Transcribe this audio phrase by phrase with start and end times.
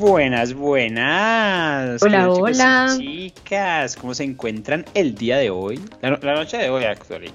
[0.00, 2.02] Buenas, buenas.
[2.02, 2.94] Hola, ¿Qué tal, chicos y hola.
[2.96, 5.78] Chicas, ¿cómo se encuentran el día de hoy?
[6.00, 7.30] La, no- la noche de hoy, actually.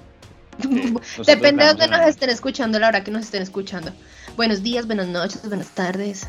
[0.68, 3.92] nosotros Depende de dónde nos estén escuchando, la hora que nos estén escuchando.
[4.36, 6.26] Buenos días, buenas noches, buenas tardes.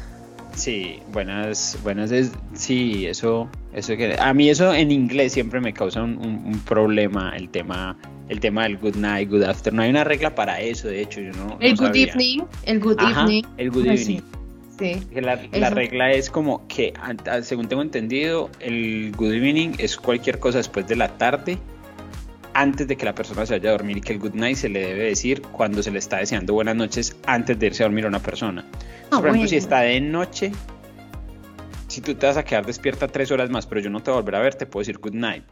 [0.53, 2.11] Sí, buenas, buenas.
[2.11, 6.43] es- sí, eso, eso que a mí eso en inglés siempre me causa un, un-
[6.45, 7.97] un problema el tema,
[8.29, 9.85] el tema del good night, good afternoon.
[9.85, 11.57] Hay una regla para eso, de hecho, yo no.
[11.59, 12.03] El no good sabía.
[12.13, 13.43] evening, el good Ajá, evening.
[13.57, 14.05] el good evening.
[14.19, 14.23] Sí.
[14.77, 16.93] Que La, la regla es como que,
[17.41, 21.57] según tengo entendido, el good evening es cualquier cosa después de la tarde,
[22.53, 24.69] antes de que la persona se vaya a dormir, y que el good night se
[24.69, 28.05] le debe decir cuando se le está deseando buenas noches antes de irse a dormir
[28.05, 28.65] a una persona.
[29.11, 29.63] Ah, Por ejemplo, si bueno.
[29.63, 30.51] está de noche,
[31.87, 34.19] si tú te vas a quedar despierta tres horas más, pero yo no te voy
[34.19, 35.43] a volver a ver, te puedo decir good night.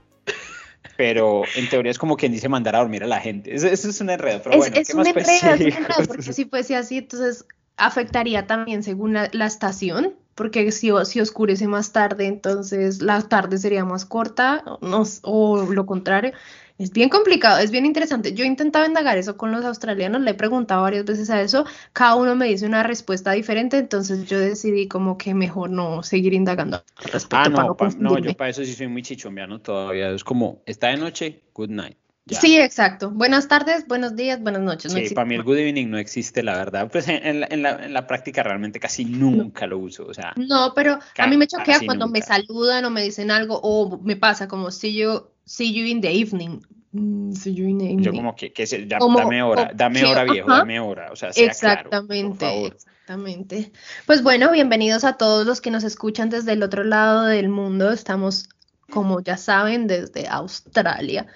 [0.98, 3.54] Pero en teoría es como quien dice mandar a dormir a la gente.
[3.54, 5.58] Eso, eso es un enredo, pero es, bueno, es ¿qué un más enredo, es un
[5.58, 7.46] Sí, enredo, porque si fuese así, entonces
[7.78, 13.58] afectaría también según la, la estación, porque si, si oscurece más tarde, entonces la tarde
[13.58, 16.34] sería más corta, o no o lo contrario.
[16.78, 18.34] Es bien complicado, es bien interesante.
[18.34, 21.66] Yo he intentado indagar eso con los australianos, le he preguntado varias veces a eso,
[21.94, 26.34] cada uno me dice una respuesta diferente, entonces yo decidí como que mejor no seguir
[26.34, 29.02] indagando al respecto Ah, para no, no pa- no, yo para eso sí soy muy
[29.04, 30.10] chichombiano todavía.
[30.12, 31.98] Es como, está de noche, good night.
[32.28, 32.42] Ya.
[32.42, 33.12] Sí, exacto.
[33.12, 34.86] Buenas tardes, buenos días, buenas noches.
[34.92, 36.90] no Sí, existe para mí el good evening no existe, la verdad.
[36.92, 40.08] Pues en, en la, en la- en la práctica realmente casi nunca lo uso.
[40.08, 43.60] O sea, No, pero a mí me choquea cuando me saludan o me dicen algo
[43.62, 46.62] o me pasa como see you, see you in the evening.
[46.94, 48.12] Mm, see you in the yo evening.
[48.16, 50.60] como que, que se- ya, Como- dame hora, o dame que- hora viejo, ajá.
[50.60, 51.12] dame hora.
[51.12, 52.74] O sea, sea claro, por Exactamente, favor.
[52.74, 53.72] exactamente.
[54.08, 57.92] Pues bueno, bienvenidos a todos los que nos escuchan desde el otro lado del mundo.
[57.92, 58.50] Estamos,
[58.90, 61.28] como ya saben, desde Australia.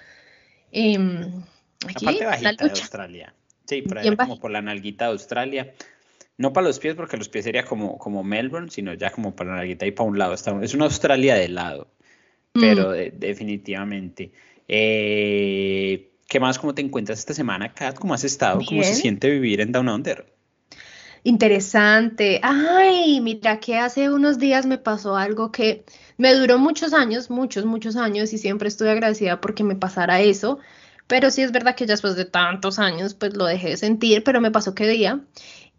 [0.72, 1.42] Em,
[1.86, 2.70] aquí, La parte la bajita de.
[2.70, 3.34] Australia.
[3.66, 5.72] Sí, por allá como por la nalguita de Australia.
[6.38, 9.50] No para los pies, porque los pies sería como, como Melbourne, sino ya como para
[9.50, 10.32] la nalguita y para un lado.
[10.34, 11.88] Está- es una Australia de lado,
[12.54, 12.60] Mm.
[12.60, 14.32] pero de- definitivamente.
[14.68, 16.58] Eh, ¿qué más?
[16.58, 17.96] ¿Cómo te encuentras esta semana, Kat?
[17.98, 18.60] ¿Cómo has estado?
[18.66, 20.32] ¿Cómo se siente vivir en Down Under?
[21.22, 22.40] Interesante.
[22.42, 25.84] Ay, mira que hace unos días me pasó algo que
[26.20, 30.58] me duró muchos años, muchos, muchos años y siempre estuve agradecida porque me pasara eso.
[31.06, 34.22] Pero sí es verdad que ya después de tantos años pues lo dejé de sentir,
[34.22, 35.20] pero me pasó que día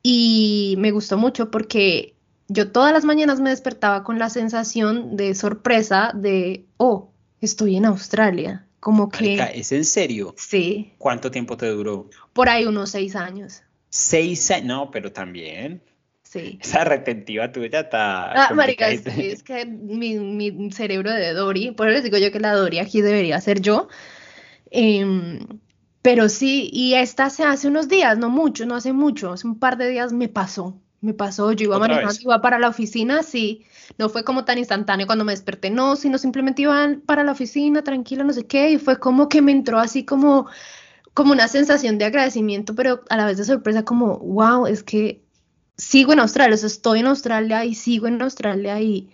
[0.01, 2.15] y me gustó mucho porque
[2.47, 7.85] yo todas las mañanas me despertaba con la sensación de sorpresa de, oh, estoy en
[7.85, 8.65] Australia.
[8.79, 10.33] Como Marica, que ¿es en serio?
[10.37, 12.09] sí, ¿Cuánto tiempo te duró?
[12.33, 13.61] por ahí unos seis años.
[13.89, 14.65] Seis años.
[14.65, 15.83] No, pero también.
[16.31, 16.59] Sí.
[16.61, 21.89] Esa retentiva tuya está Ah, marica, es, es que mi, mi cerebro de Dory, por
[21.89, 23.89] eso les digo yo que la Dory aquí debería ser yo.
[24.69, 25.39] Em,
[26.01, 29.59] pero sí, y esta se hace unos días, no mucho, no hace mucho, hace un
[29.59, 33.23] par de días me pasó, me pasó, yo iba ¿Otra manejando, iba para la oficina,
[33.23, 33.65] sí,
[33.97, 37.83] no fue como tan instantáneo cuando me desperté, no, sino simplemente iba para la oficina,
[37.83, 40.47] tranquila, no sé qué, y fue como que me entró así como,
[41.13, 45.20] como una sensación de agradecimiento, pero a la vez de sorpresa, como, wow, es que
[45.81, 49.09] sigo en Australia, o sea, estoy en Australia y sigo en Australia y,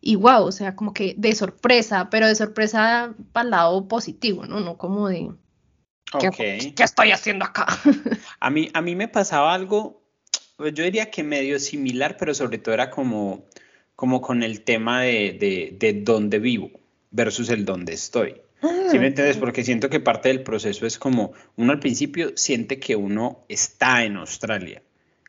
[0.00, 4.46] y wow, o sea, como que de sorpresa, pero de sorpresa para el lado positivo,
[4.46, 4.60] ¿no?
[4.60, 5.30] No como de,
[6.18, 6.36] ¿qué, Ok.
[6.74, 7.66] qué estoy haciendo acá?
[8.40, 10.02] A mí, a mí me pasaba algo,
[10.56, 13.44] pues yo diría que medio similar, pero sobre todo era como,
[13.94, 16.70] como con el tema de, de, de dónde vivo
[17.10, 18.40] versus el dónde estoy.
[18.90, 19.36] ¿Sí me entiendes?
[19.36, 24.04] Porque siento que parte del proceso es como uno al principio siente que uno está
[24.04, 24.82] en Australia,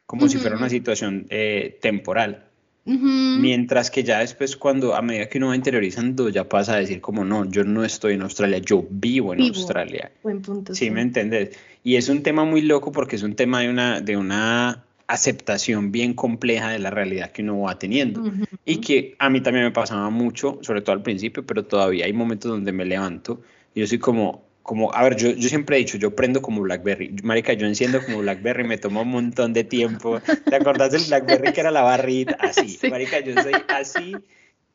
[0.07, 2.45] como si fuera una situación eh, temporal.
[2.85, 3.06] Ujú.
[3.06, 7.01] Mientras que ya después, cuando a medida que uno va interiorizando, ya pasa a decir
[7.01, 9.56] como no, yo no estoy en Australia, yo vivo en Vivo.
[9.57, 10.09] Australia.
[10.23, 10.91] Buen punto, Sí, sí.
[10.91, 11.57] me entendés.
[11.84, 15.91] Y es un tema muy loco porque es un tema de una, de una aceptación
[15.91, 18.22] bien compleja de la realidad que uno va teniendo.
[18.22, 18.45] Ujú.
[18.66, 22.13] Y que a mí también me pasaba mucho, sobre todo al principio, pero todavía hay
[22.13, 23.41] momentos donde me levanto
[23.75, 26.61] y yo soy como, como, a ver, yo, yo siempre he dicho, yo prendo como
[26.61, 27.16] BlackBerry.
[27.23, 30.19] Marica, yo enciendo como BlackBerry, me toma un montón de tiempo.
[30.19, 32.36] ¿Te acordás del BlackBerry que era la barrita?
[32.38, 32.89] Así, Sí.
[32.89, 34.18] marica, yo soy así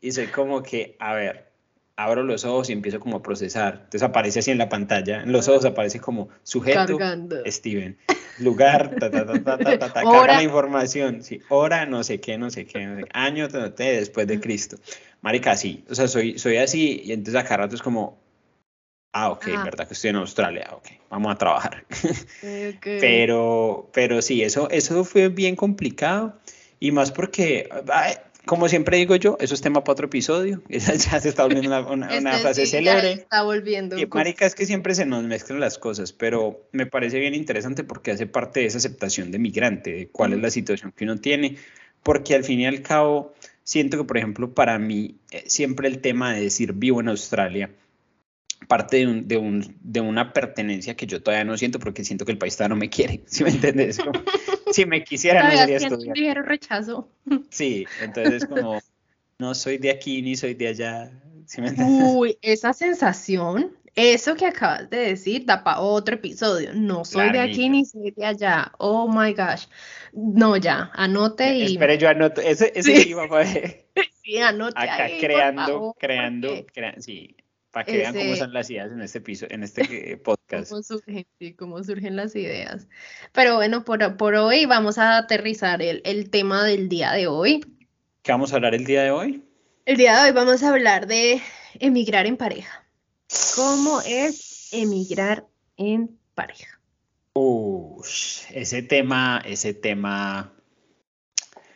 [0.00, 1.52] y soy como que, a ver,
[1.96, 3.81] abro los ojos y empiezo como a procesar.
[3.84, 7.43] Entonces aparece así en la pantalla, en los ojos aparece como sujeto, Cargando.
[7.44, 7.99] Steven,
[8.38, 12.19] lugar, ta, ta, ta, ta, ta, ta, ta, carga la información, sí, hora, no sé
[12.19, 14.78] qué, no sé qué, no sé qué, año, después de Cristo.
[15.20, 18.21] Marica, sí, o sea, soy, soy así y entonces acá rato es como,
[19.12, 19.64] ah, ok, Ah.
[19.64, 21.85] verdad que estoy en Australia, ok, vamos a trabajar.
[22.75, 22.87] Ok.
[23.00, 26.38] Pero, pero sí, eso, eso fue bien complicado
[26.81, 28.14] y más porque, ay,
[28.44, 31.69] como siempre digo yo, eso es tema para otro episodio, esa ya se está volviendo
[31.69, 33.12] una, una- una Este frase sí célebre.
[33.12, 33.97] está volviendo.
[33.99, 37.85] Y, marica, es que siempre se nos mezclan las cosas, pero me parece bien interesante
[37.85, 41.19] porque hace parte de esa aceptación de migrante, de cuál es la situación que uno
[41.19, 41.56] tiene,
[42.03, 43.32] porque al fin y al cabo,
[43.62, 47.70] siento que, por ejemplo, para mí, eh, siempre el tema de decir vivo en Australia
[48.69, 52.25] parte de, un, de, un, de, una pertenencia que yo todavía no siento porque siento
[52.25, 53.99] que el país todavía no me quiere, ¿sí me entiendes?
[54.70, 56.47] si me quisiera, no sería estudiar.
[56.47, 57.11] rechazo.
[57.50, 58.81] Sí, entonces como,
[59.38, 61.12] no soy de aquí ni soy de allá,
[61.47, 62.11] ¿sí me entiendes?
[62.14, 66.70] Uy, esa sensación eso que acabas de decir da para otro episodio.
[66.73, 68.73] No soy de aquí ni soy de allá.
[68.79, 69.67] Oh my gosh.
[70.12, 71.73] No, ya, anote y.
[71.75, 72.41] Espere, yo anoto.
[72.41, 73.11] Ese, ese sí.
[73.11, 73.44] iba a
[74.25, 74.75] Sí, anote.
[74.76, 76.65] Acá creando, creando,
[76.99, 77.37] sí,
[77.72, 80.70] para que vean cómo son las ideas en este episodio, en este podcast.
[80.70, 82.86] Cómo surgen, sí, cómo surgen las ideas.
[83.32, 87.64] Pero bueno, por, por hoy vamos a aterrizar el, el tema del día de hoy.
[88.22, 89.42] ¿Qué vamos a hablar el día de hoy?
[89.86, 91.40] El día de hoy vamos a hablar de
[91.80, 92.86] emigrar en pareja.
[93.56, 95.46] ¿Cómo es emigrar
[95.76, 96.78] en pareja?
[98.54, 100.52] ese tema, ese tema,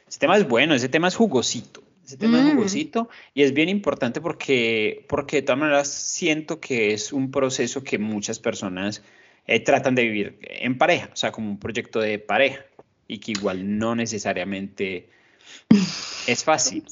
[0.07, 1.83] ese tema es bueno, ese tema es jugosito.
[2.07, 2.51] Ese tema es mm.
[2.55, 7.83] jugosito y es bien importante porque, porque de todas maneras siento que es un proceso
[7.83, 9.03] que muchas personas
[9.49, 12.65] eh, tratan de vivir en pareja, o sea, como un proyecto de pareja
[13.09, 15.09] y que igual no necesariamente
[16.29, 16.85] es fácil.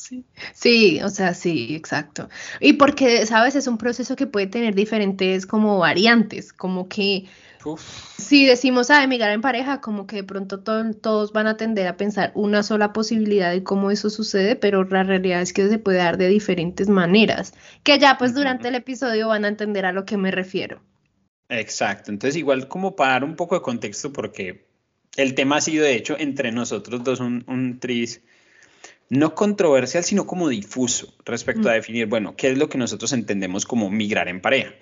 [0.52, 1.00] Sí.
[1.00, 2.28] o sea, sí, exacto.
[2.58, 7.26] Y porque, sabes, es un proceso que puede tener diferentes como variantes, como que
[8.16, 11.96] si decimos a emigrar en pareja, como que de pronto todos van a tender a
[11.96, 15.99] pensar una sola posibilidad de cómo eso sucede, pero la realidad es que se puede
[15.99, 20.05] dar de diferentes maneras, que ya pues durante el episodio van a entender a lo
[20.05, 20.81] que me refiero.
[21.49, 24.66] Exacto, entonces igual como para dar un poco de contexto, porque
[25.16, 28.22] el tema ha sido de hecho entre nosotros dos un, un tris
[29.11, 33.66] no controversial, sino como difuso respecto a definir, bueno, qué es lo que nosotros entendemos
[33.66, 34.72] como migrar en pareja.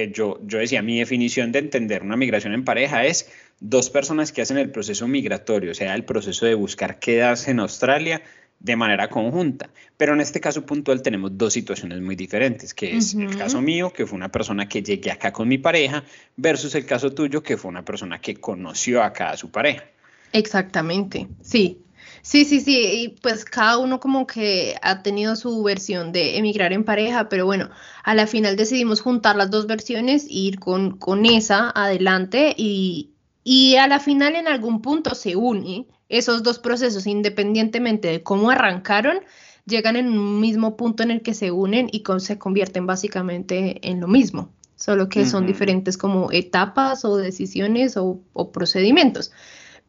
[0.00, 3.30] Que yo, yo decía, mi definición de entender una migración en pareja es
[3.60, 7.60] dos personas que hacen el proceso migratorio, o sea, el proceso de buscar quedarse en
[7.60, 8.22] Australia
[8.60, 9.68] de manera conjunta.
[9.98, 13.92] Pero en este caso puntual tenemos dos situaciones muy diferentes, que es el caso mío,
[13.92, 16.02] que fue una persona que llegué acá con mi pareja,
[16.36, 19.84] versus el caso tuyo, que fue una persona que conoció acá a su pareja.
[20.32, 21.82] Exactamente, sí,
[22.22, 26.72] Sí, sí, sí, y pues cada uno como que ha tenido su versión de emigrar
[26.72, 27.70] en pareja, pero bueno,
[28.04, 33.10] a la final decidimos juntar las dos versiones e ir con, con esa adelante y,
[33.42, 38.50] y a la final en algún punto se unen esos dos procesos independientemente de cómo
[38.50, 39.20] arrancaron,
[39.64, 44.00] llegan en un mismo punto en el que se unen y se convierten básicamente en
[44.00, 49.30] lo mismo, solo que son diferentes como etapas o decisiones o, o procedimientos.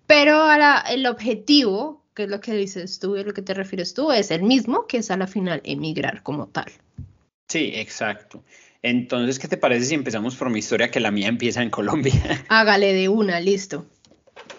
[0.05, 3.93] Pero ahora el objetivo que es lo que dices tú y lo que te refieres
[3.93, 6.71] tú, es el mismo, que es a la final emigrar como tal.
[7.47, 8.43] Sí, exacto.
[8.81, 12.13] Entonces, ¿qué te parece si empezamos por mi historia, que la mía empieza en Colombia?
[12.49, 13.85] Hágale de una, listo.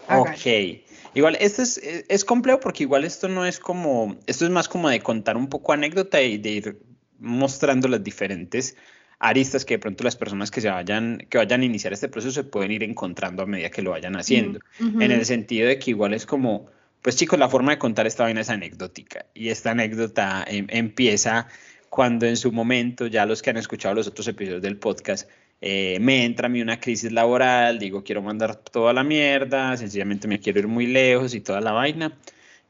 [0.09, 0.83] Ok.
[1.15, 1.79] Igual, esto es,
[2.09, 5.49] es, complejo porque igual esto no es como, esto es más como de contar un
[5.49, 6.83] poco anécdota y de ir
[7.19, 8.77] mostrando las diferentes
[9.19, 12.33] aristas que de pronto las personas que se vayan, que vayan a iniciar este proceso
[12.33, 14.59] se pueden ir encontrando a medida que lo vayan haciendo.
[14.81, 16.67] En el sentido de que igual es como,
[17.03, 21.49] pues chicos, la forma de contar esta vaina es anecdótica y esta anécdota em, empieza
[21.91, 25.29] cuando en su momento, ya los que han escuchado los otros episodios del podcast,
[25.61, 30.27] eh, me entra a mí una crisis laboral, digo, quiero mandar toda la mierda, sencillamente
[30.27, 32.19] me quiero ir muy lejos y toda la vaina.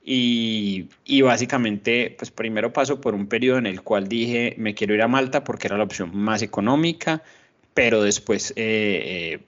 [0.05, 4.95] Y, y, básicamente, pues primero paso por un periodo en el cual dije, me quiero
[4.95, 7.23] ir a Malta porque era la opción más económica,
[7.75, 9.41] pero después eh, eh,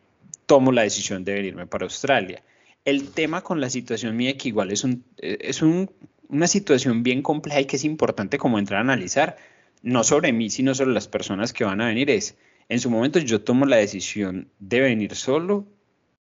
[0.46, 2.42] tomo la decisión de venirme para Australia.
[2.84, 7.60] El tema con la situación mía, que igual es, un, es una situación bien compleja
[7.60, 9.36] y que es importante como entrar a analizar,
[9.82, 12.36] no sobre mí, sino sobre las personas que van a venir, es,
[12.68, 15.66] en su momento yo tomo la decisión de venir solo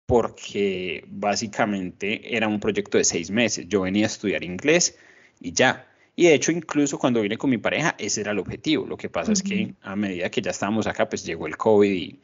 [0.06, 3.66] porque básicamente era un proyecto de seis meses.
[3.68, 4.98] Yo venía a estudiar inglés
[5.40, 5.88] y ya.
[6.14, 8.86] Y de hecho, incluso cuando vine con mi pareja, ese era el objetivo.
[8.86, 11.90] Lo que pasa es que a medida que ya estábamos acá, pues llegó el COVID
[11.90, 12.20] y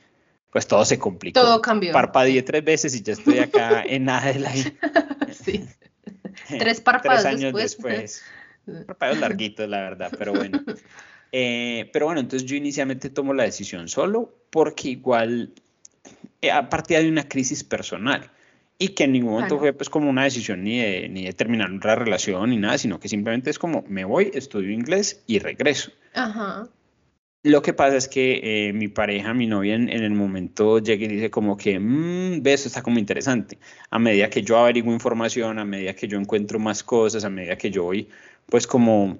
[0.50, 1.40] pues todo se complicó.
[1.40, 1.92] Todo cambió.
[1.92, 4.52] Parpadeé tres veces y ya estoy acá en nada de la...
[5.32, 5.64] sí.
[6.58, 8.22] Tres parpadeos tres años después.
[8.86, 10.62] Parpadeos larguitos, la verdad, pero bueno.
[11.32, 15.52] Eh, pero bueno, entonces yo inicialmente tomo la decisión solo porque igual
[16.40, 18.30] eh, a partir de una crisis personal
[18.78, 21.70] y que en ningún momento fue pues como una decisión ni de, ni de terminar
[21.70, 25.90] una relación ni nada, sino que simplemente es como me voy, estudio inglés y regreso.
[26.14, 26.68] Ajá.
[27.44, 31.08] Lo que pasa es que eh, mi pareja, mi novia, en, el momento llega y
[31.08, 33.58] dice como que, mmm, ve, eso está como interesante.
[33.90, 37.56] A medida que yo averiguo información, a medida que yo encuentro más cosas, a medida
[37.56, 38.08] que yo voy,
[38.46, 39.18] pues como,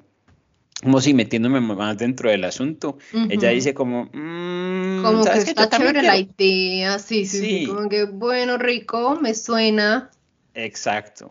[0.83, 2.99] como si metiéndome más dentro del asunto,
[3.31, 8.05] ella dice como, mmm, como que está chévere la idea, sí, sí, sí, como que,
[8.05, 10.11] bueno, rico, me suena.
[10.55, 11.31] Exacto.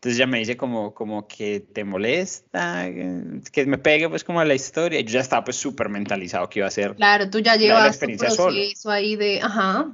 [0.00, 2.86] Entonces ella me dice como, como que te molesta,
[3.52, 4.98] que me pegue pues como a la historia.
[4.98, 6.96] Y yo ya estaba pues súper mentalizado que iba a ser.
[6.96, 9.92] Claro, tú ya llevas tu proceso ahí de, ajá.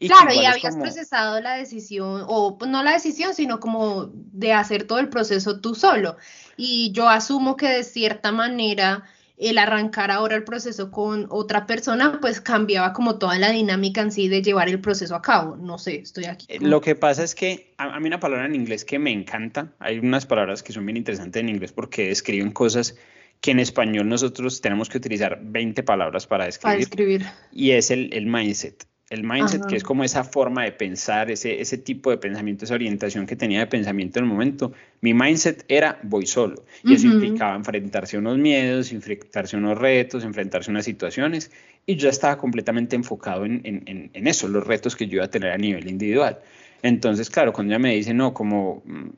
[0.00, 4.88] claro, y habías procesado la decisión, o pues, no la decisión, sino como de hacer
[4.88, 6.16] todo el proceso tú solo.
[6.56, 9.04] Y yo asumo que de cierta manera
[9.36, 14.12] el arrancar ahora el proceso con otra persona, pues cambiaba como toda la dinámica en
[14.12, 15.56] sí de llevar el proceso a cabo.
[15.56, 16.46] No sé, estoy aquí.
[16.48, 19.72] Eh, lo que pasa es que a, mí una palabra en inglés que me encanta,
[19.80, 22.96] hay unas palabras que son bien interesantes en inglés porque describen cosas
[23.40, 26.62] que en español nosotros tenemos que utilizar 20 palabras para describir.
[26.62, 27.26] Para describir.
[27.52, 28.86] Y es el, el mindset.
[29.10, 32.74] El mindset, que es como esa forma de pensar, ese, ese tipo de pensamiento, esa
[32.74, 34.72] orientación que tenía de pensamiento en el momento.
[35.02, 36.64] Mi mindset era voy solo.
[36.82, 41.50] Y eso implicaba enfrentarse a unos miedos, enfrentarse a unos retos, enfrentarse a unas situaciones.
[41.84, 45.30] Y yo estaba completamente enfocado en, en, en eso, los retos que yo iba a
[45.30, 46.40] tener a nivel individual.
[46.84, 49.08] Entonces, claro, cuando ella me dice, no, como, mm,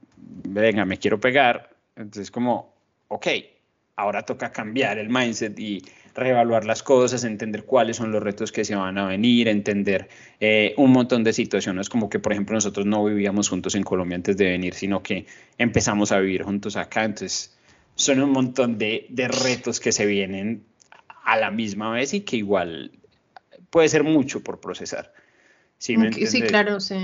[0.48, 2.72] venga, me quiero pegar, entonces como,
[3.08, 3.26] ok,
[3.96, 5.82] ahora toca cambiar el mindset y
[6.16, 10.08] reevaluar las cosas, entender cuáles son los retos que se van a venir, entender
[10.40, 14.16] eh, un montón de situaciones, como que por ejemplo nosotros no vivíamos juntos en Colombia
[14.16, 15.26] antes de venir, sino que
[15.58, 17.56] empezamos a vivir juntos acá, entonces
[17.94, 20.64] son un montón de, de retos que se vienen
[21.24, 22.92] a la misma vez y que igual
[23.70, 25.12] puede ser mucho por procesar.
[25.78, 25.96] Sí,
[26.26, 26.96] sí claro, sí.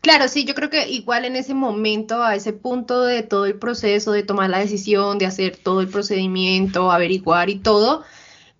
[0.00, 3.54] Claro, sí, yo creo que igual en ese momento, a ese punto de todo el
[3.54, 8.04] proceso, de tomar la decisión, de hacer todo el procedimiento, averiguar y todo,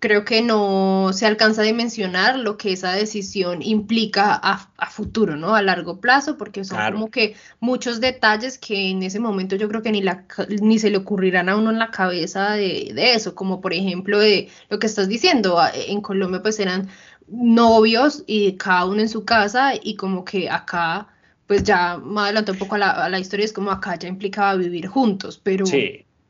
[0.05, 5.55] creo que no se alcanza a dimensionar lo que esa decisión implica a, futuro, ¿no?
[5.55, 9.81] A largo plazo, porque son como que muchos detalles que en ese momento yo creo
[9.81, 10.25] que ni, la,
[10.61, 14.47] ni se le ocurrirán a uno en la cabeza de, eso, como por ejemplo de
[14.69, 16.87] lo que estás diciendo, en Colombia pues eran
[17.27, 21.07] novios y cada uno en su casa y como que acá
[21.47, 24.85] pues ya más adelante un poco a la, historia es como acá ya implicaba vivir
[24.85, 25.65] juntos, pero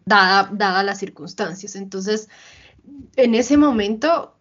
[0.06, 1.76] dada, dada las circunstancias.
[1.76, 2.30] Entonces,
[3.16, 4.36] en ese momento,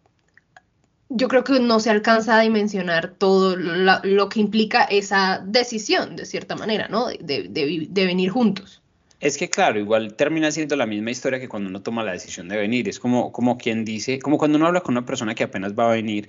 [1.08, 6.26] yo creo que no se alcanza a dimensionar todo lo, que implica esa decisión, de
[6.26, 7.06] cierta manera, ¿no?
[7.08, 8.82] De, venir juntos.
[9.20, 12.48] Es que claro, igual termina siendo la misma historia que cuando uno toma la decisión
[12.48, 12.88] de venir.
[12.88, 15.86] Es como, como quien dice, como cuando uno habla con una persona que apenas va
[15.86, 16.26] a venir,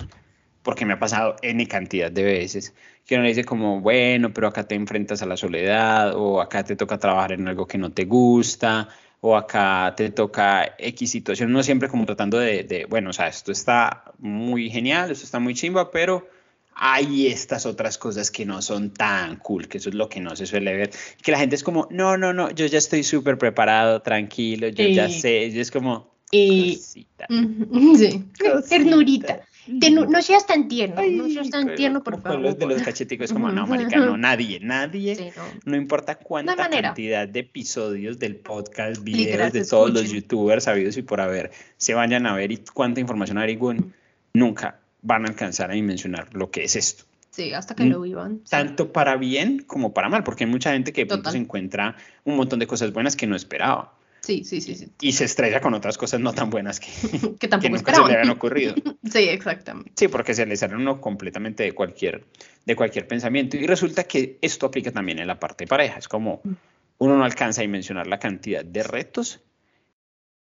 [0.64, 2.74] porque me ha pasado N cantidad de veces,
[3.06, 6.64] que uno le dice como, bueno, pero acá te enfrentas a la soledad, o acá
[6.64, 8.88] te toca trabajar en algo que no te gusta,
[9.28, 13.52] o acá te toca X situación, no siempre como tratando de, bueno, o sea, esto
[13.52, 16.30] está muy genial, esto está muy chimba, pero
[16.76, 20.36] hay estas otras cosas que no son tan cool, que eso es lo que no
[20.36, 20.92] se suele ver,
[21.24, 24.88] que la gente es como, no, no, no, yo ya estoy súper preparado, tranquilo, yo
[24.90, 26.14] ya sé, y es como...
[26.30, 27.28] Y, cosita,
[27.98, 28.26] sí,
[28.70, 32.40] ternurita no seas tan tierno, no seas tan tierno, por favor.
[32.40, 35.34] Los de los cacheticos, como, no, marica, no, nadie, nadie,
[35.66, 35.76] no.
[35.76, 41.22] importa cuánta cantidad de episodios del podcast, videos de todos los youtubers sabidos y por
[41.22, 43.94] haber, se vayan a ver y cuánta información averigüen,
[44.34, 47.06] nunca van a alcanzar a dimensionar lo que es esto.
[47.36, 48.40] Sí, hasta que lo vivan.
[48.50, 51.98] Tanto para bien como para mal, porque hay mucha gente que de pronto se encuentra
[52.24, 53.94] un montón de cosas buenas que no esperaba.
[54.26, 54.88] Sí, sí, sí, sí.
[55.02, 56.88] Y se estrella con otras cosas no tan buenas que,
[57.40, 58.74] que, tampoco nunca se le habían ocurrido.
[59.04, 59.92] sí, exactamente.
[59.96, 62.26] Sí, porque se le sale uno completamente de cualquier,
[62.66, 63.56] de cualquier pensamiento.
[63.56, 66.00] Y resulta que esto aplica también en la parte de pareja.
[66.00, 66.54] Es como mm.
[66.98, 69.42] uno no alcanza a dimensionar la cantidad de retos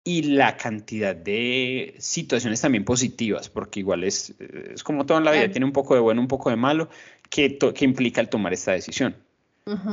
[0.05, 5.31] y la cantidad de situaciones también positivas, porque igual es, es como todo en la
[5.31, 6.89] vida, tiene un poco de bueno, un poco de malo,
[7.29, 9.15] que, que implica el tomar esta decisión.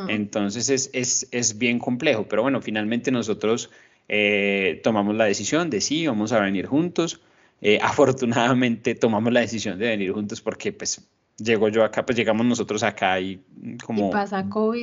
[0.08, 3.70] Entonces es, es, es, bien complejo, pero bueno, finalmente nosotros
[4.08, 7.20] eh, tomamos la decisión de sí, vamos a venir juntos.
[7.62, 12.44] Eh, afortunadamente tomamos la decisión de venir juntos porque pues llego yo acá, pues llegamos
[12.44, 13.40] nosotros acá y
[13.84, 14.10] como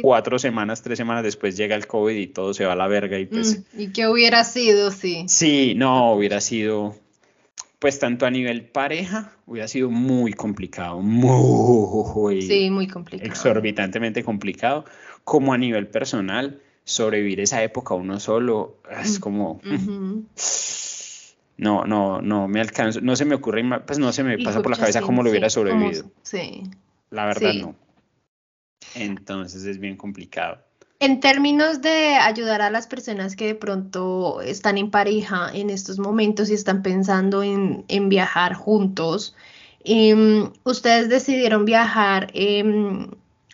[0.01, 3.19] cuatro semanas, tres semanas después llega el COVID y todo se va a la verga
[3.19, 3.59] y pues...
[3.73, 5.25] Mm, ¿Y qué hubiera sido, sí?
[5.27, 6.95] Sí, no, hubiera sido
[7.79, 13.29] pues tanto a nivel pareja hubiera sido muy complicado, muy, sí, muy complicado.
[13.29, 14.85] exorbitantemente complicado,
[15.23, 19.61] como a nivel personal, sobrevivir esa época uno solo es mm, como...
[21.57, 24.71] No, no, no me alcanzo, no se me ocurre, pues no se me pasa por
[24.71, 26.05] la cabeza cómo lo hubiera sobrevivido.
[26.21, 26.63] Sí.
[27.09, 27.75] La verdad no.
[28.93, 30.66] Entonces es bien complicado.
[30.99, 35.99] En términos de ayudar a las personas que de pronto están en pareja en estos
[35.99, 39.35] momentos y están pensando en, viajar juntos,
[39.83, 43.11] em, ustedes decidieron viajar em,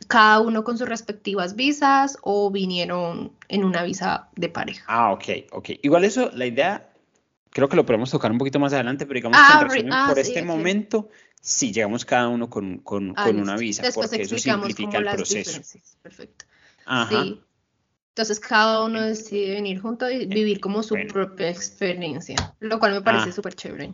[0.08, 4.86] cada uno con sus respectivas visas o vinieron en una visa de pareja.
[4.88, 5.70] Ah, ok, ok.
[5.82, 6.94] Igual eso, la idea,
[7.50, 9.38] creo que lo podemos tocar un poquito más adelante, pero digamos
[9.74, 11.10] que en ah, por este momento,
[11.42, 15.62] sí, llegamos cada uno con, con, ah, una visa, porque eso simplifica el proceso.
[16.02, 16.46] Perfecto.
[17.10, 17.42] Sí.
[18.10, 23.02] Entonces cada uno decide venir junto y vivir como su propia experiencia, lo cual me
[23.02, 23.32] parece ah.
[23.32, 23.92] súper chévere.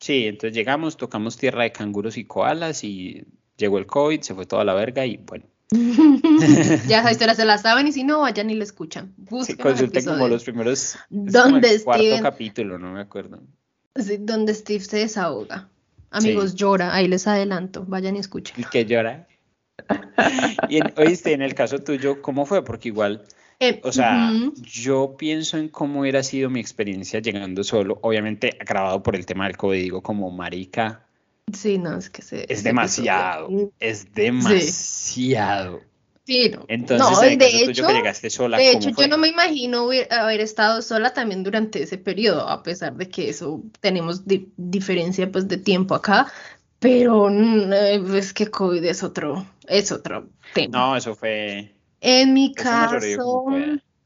[0.00, 3.24] Sí, entonces llegamos, tocamos tierra de canguros y koalas y
[3.56, 5.44] llegó el COVID, se fue toda la verga y bueno.
[6.88, 9.14] ya esa historia se la saben y si no, vayan y la escuchan.
[9.44, 10.96] Sí, consulten como los primeros.
[11.08, 13.40] ¿Dónde cuarto capítulo, no me acuerdo.
[13.94, 15.68] Sí, donde Steve se desahoga.
[16.10, 18.56] Amigos, llora, ahí les adelanto, vayan y escuchen.
[18.58, 19.28] ¿Y que llora?
[20.68, 22.64] Y oíste, en el caso tuyo, ¿cómo fue?
[22.64, 23.24] Porque igual
[23.62, 29.04] eh, o sea, yo pienso en cómo hubiera sido mi experiencia llegando solo, obviamente agravado
[29.04, 31.06] por el tema del COVID, digo como marica.
[31.52, 33.48] Sí, no, es que se, es demasiado,
[33.78, 35.80] es demasiado.
[36.24, 36.64] Sí, no.
[36.66, 41.12] Entonces, de hecho, que llegaste sola, de hecho yo no me imagino haber estado sola
[41.14, 44.22] también durante ese periodo, a pesar de que eso tenemos
[44.56, 46.26] diferencia pues de tiempo acá,
[46.80, 50.78] pero mm, eh, es que COVID es otro, es otro tema.
[50.78, 53.46] No, eso fue, en mi caso,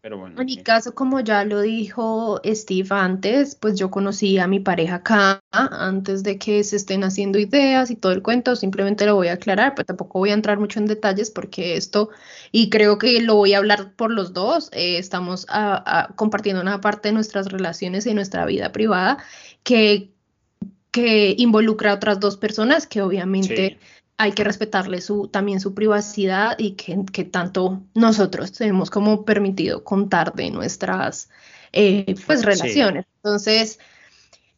[0.08, 4.96] en mi caso, como ya lo dijo Steve antes, pues yo conocí a mi pareja
[4.96, 9.28] acá antes de que se estén haciendo ideas y todo el cuento, simplemente lo voy
[9.28, 12.10] a aclarar, pero tampoco voy a entrar mucho en detalles porque esto,
[12.52, 15.46] y creo que lo voy a hablar por los dos, eh, estamos
[16.14, 19.18] compartiendo una parte de nuestras relaciones y nuestra vida privada
[19.64, 20.12] que,
[20.92, 23.78] que involucra a otras dos personas que obviamente
[24.18, 29.84] hay que respetarle su, también su privacidad y que, que tanto nosotros tenemos como permitido
[29.84, 31.28] contar de nuestras
[31.72, 33.04] eh, pues, relaciones.
[33.16, 33.78] Entonces,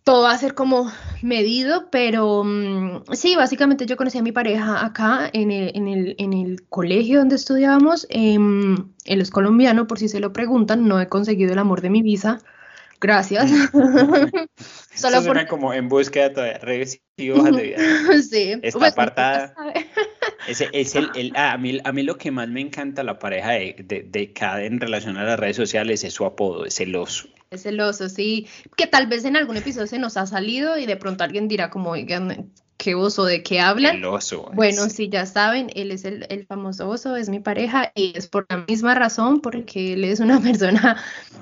[0.05, 0.91] todo va a ser como
[1.23, 6.15] medido, pero mm, sí, básicamente yo conocí a mi pareja acá en el, en el,
[6.19, 8.07] en el colegio donde estudiábamos.
[8.09, 11.91] Em, él es colombiano, por si se lo preguntan, no he conseguido el amor de
[11.91, 12.41] mi vida.
[13.01, 13.51] Gracias.
[14.95, 16.59] Solo suena como en búsqueda todavía,
[17.35, 17.79] hojas de vida.
[18.23, 18.55] Sí.
[18.63, 19.55] Está pues, apartada.
[20.49, 23.19] Ese es el, el ah, a, mí, a mí lo que más me encanta la
[23.19, 26.81] pareja de, de, de cada en relación a las redes sociales es su apodo, es
[26.81, 27.29] el oso.
[27.51, 28.47] Es el oso, sí.
[28.77, 31.71] Que tal vez en algún episodio se nos ha salido y de pronto alguien dirá
[31.71, 33.97] como, oigan, qué oso, de qué hablan.
[33.97, 34.51] El oso.
[34.55, 38.29] Bueno, sí, ya saben, él es el, el, famoso oso, es mi pareja y es
[38.29, 40.97] por la misma razón, porque él es una persona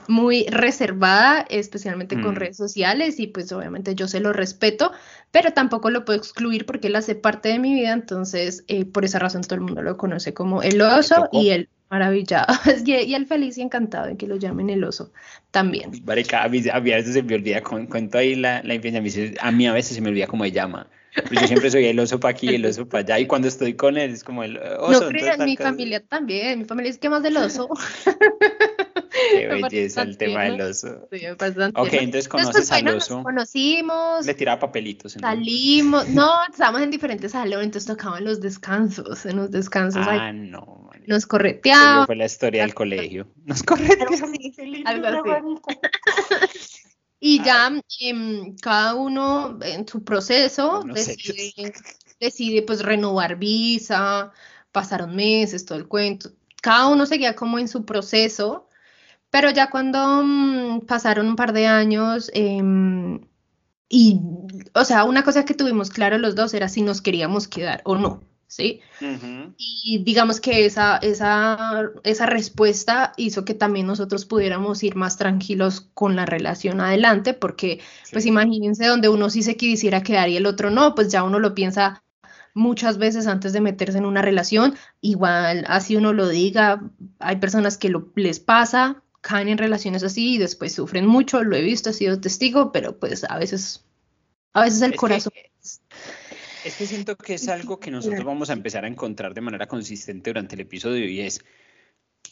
[0.08, 2.38] muy reservada, especialmente con mm.
[2.38, 4.92] redes sociales y pues obviamente yo se lo respeto,
[5.30, 9.04] pero tampoco lo puedo excluir porque él hace parte de mi vida, entonces eh, por
[9.04, 13.26] esa razón todo el mundo lo conoce como el oso y el maravillado y, el
[13.26, 15.12] feliz y encantado de que lo llamen el oso
[15.50, 15.92] también.
[16.04, 19.72] Marica, a mí, a, veces se me olvida, cuento ahí la, la a mí a
[19.72, 20.88] veces se me olvida cómo se llama.
[21.28, 23.74] Pues yo siempre soy el oso para aquí, el oso para allá, y cuando estoy
[23.74, 25.00] con él es como el oso.
[25.00, 27.68] No creas, mi familia también, mi familia es que más del oso.
[29.32, 31.08] Qué belleza el tema del oso.
[31.10, 33.22] Sí, ok, entonces conoces al oso.
[33.22, 34.26] conocimos.
[34.26, 35.12] Le tiraba papelitos.
[35.12, 40.06] Salimos, no, estábamos en diferentes salones, entonces tocaban los descansos, en los descansos.
[40.08, 40.90] Ah, no.
[41.06, 42.06] Nos correteaba.
[42.06, 43.28] fue la historia del colegio.
[43.44, 44.10] Nos correteaba.
[44.84, 45.60] Algo así.
[47.18, 50.82] Y ya em, cada uno en su proceso
[52.20, 54.32] decide, pues renovar visa,
[54.72, 56.30] pasaron meses, todo el cuento.
[56.62, 58.68] Cada uno seguía como en su proceso,
[59.30, 63.20] pero ya cuando mm, pasaron un par de años em,
[63.88, 64.20] y,
[64.74, 67.96] o sea, una cosa que tuvimos claro los dos era si nos queríamos quedar o
[67.96, 68.22] no.
[68.46, 68.80] ¿Sí?
[69.56, 75.88] Y digamos que esa, esa, esa respuesta hizo que también nosotros pudiéramos ir más tranquilos
[75.94, 77.80] con la relación adelante, porque
[78.12, 81.38] pues imagínense donde uno sí se quisiera quedar y el otro no, pues ya uno
[81.38, 82.02] lo piensa
[82.54, 86.82] muchas veces antes de meterse en una relación, igual así uno lo diga,
[87.18, 91.54] hay personas que lo, les pasa, caen en relaciones así y después sufren mucho, lo
[91.54, 93.84] he visto, he sido testigo, pero pues a veces,
[94.54, 95.32] a veces el corazón...
[96.66, 99.68] Es que siento que es algo que nosotros vamos a empezar a encontrar de manera
[99.68, 101.44] consistente durante el episodio y es,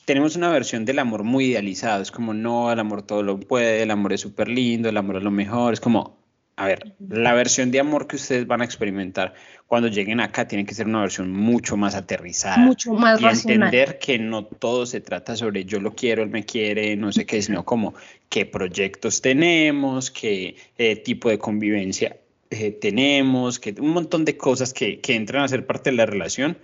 [0.06, 3.84] tenemos una versión del amor muy idealizada, es como, no, el amor todo lo puede,
[3.84, 6.18] el amor es súper lindo, el amor es lo mejor, es como,
[6.56, 9.34] a ver, la versión de amor que ustedes van a experimentar
[9.68, 12.56] cuando lleguen acá tiene que ser una versión mucho más aterrizada.
[12.56, 16.44] Mucho más y entender que no todo se trata sobre yo lo quiero, él me
[16.44, 17.94] quiere, no sé qué, sino como
[18.28, 22.16] qué proyectos tenemos, qué eh, tipo de convivencia
[22.50, 26.06] eh, tenemos, que un montón de cosas que, que, entran a ser parte de la
[26.06, 26.58] relación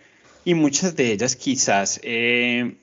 [0.45, 2.77] y muchas de ellas quizás, eh,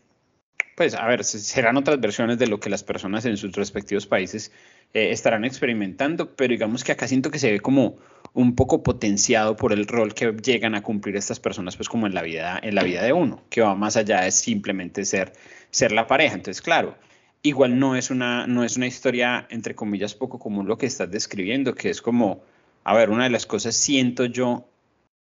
[0.75, 4.51] pues a ver, serán otras versiones de lo que las personas en sus respectivos países
[4.93, 7.97] eh, estarán experimentando, pero digamos que acá siento que se ve como
[8.33, 12.13] un poco potenciado por el rol que llegan a cumplir estas personas, pues como en
[12.13, 15.33] la vida, en la vida de uno, que va más allá de simplemente ser,
[15.71, 16.35] ser la pareja.
[16.35, 16.95] Entonces, claro,
[17.41, 21.09] igual no es una, no es una historia, entre comillas, poco común lo que estás
[21.09, 22.43] describiendo, que es como
[22.87, 24.65] a ver, una de las cosas siento yo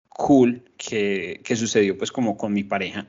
[0.10, 3.08] cool que, que sucedió pues como con mi pareja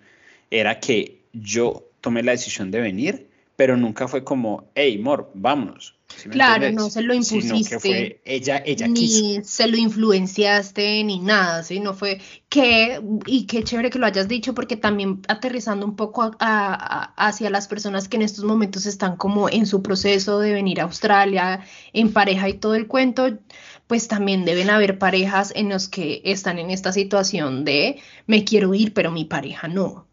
[0.51, 5.95] era que yo tomé la decisión de venir pero nunca fue como, hey, Mor, vámonos.
[6.31, 7.71] claro, no se lo impusiste.
[7.71, 11.81] que fue, ella, ella ni se lo influenciaste, ni nada, ¿sí?
[11.81, 16.37] No fue que, y qué chévere que lo hayas dicho, porque también aterrizando un poco
[16.39, 20.85] hacia las personas que en estos momentos están como en su proceso de venir a
[20.85, 21.65] Australia,
[21.95, 23.39] en pareja y todo el cuento,
[23.87, 28.75] pues también deben haber parejas en los que están en esta situación de me quiero
[28.75, 30.07] ir, pero mi pareja no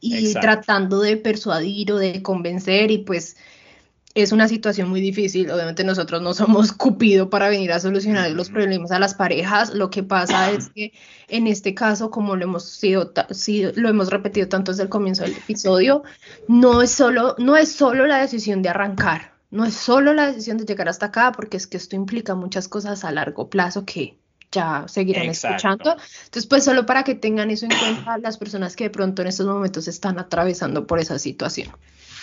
[0.00, 3.36] y tratando de persuadir o de convencer y pues
[4.14, 5.50] es una situación muy difícil.
[5.50, 9.72] Obviamente nosotros no somos Cupido para venir a solucionar los problemas a las parejas.
[9.74, 10.92] Lo que pasa es que
[11.28, 13.12] en este caso, como lo hemos sido,
[13.76, 16.02] lo hemos repetido tanto desde el comienzo del episodio,
[16.48, 20.58] no es solo, no es solo la decisión de arrancar, no es solo la decisión
[20.58, 24.16] de llegar hasta acá, porque es que esto implica muchas cosas a largo plazo que
[24.52, 25.96] ya seguirán escuchando.
[26.24, 29.28] Entonces, pues solo para que tengan eso en cuenta las personas que de pronto en
[29.28, 31.70] estos momentos están atravesando por esa situación.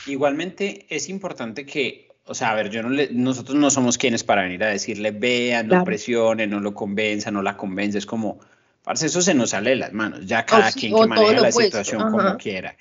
[0.06, 4.24] Igualmente es importante que, o sea, a ver, yo no le, nosotros no somos quienes
[4.24, 8.40] para venir a decirle, vean, no presione, no lo convenza, no la convence, es como,
[8.84, 12.10] parce, eso se nos sale de las manos, ya cada quien que maneja la situación
[12.10, 12.76] como quiera.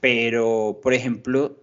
[0.00, 1.56] Pero, por ejemplo,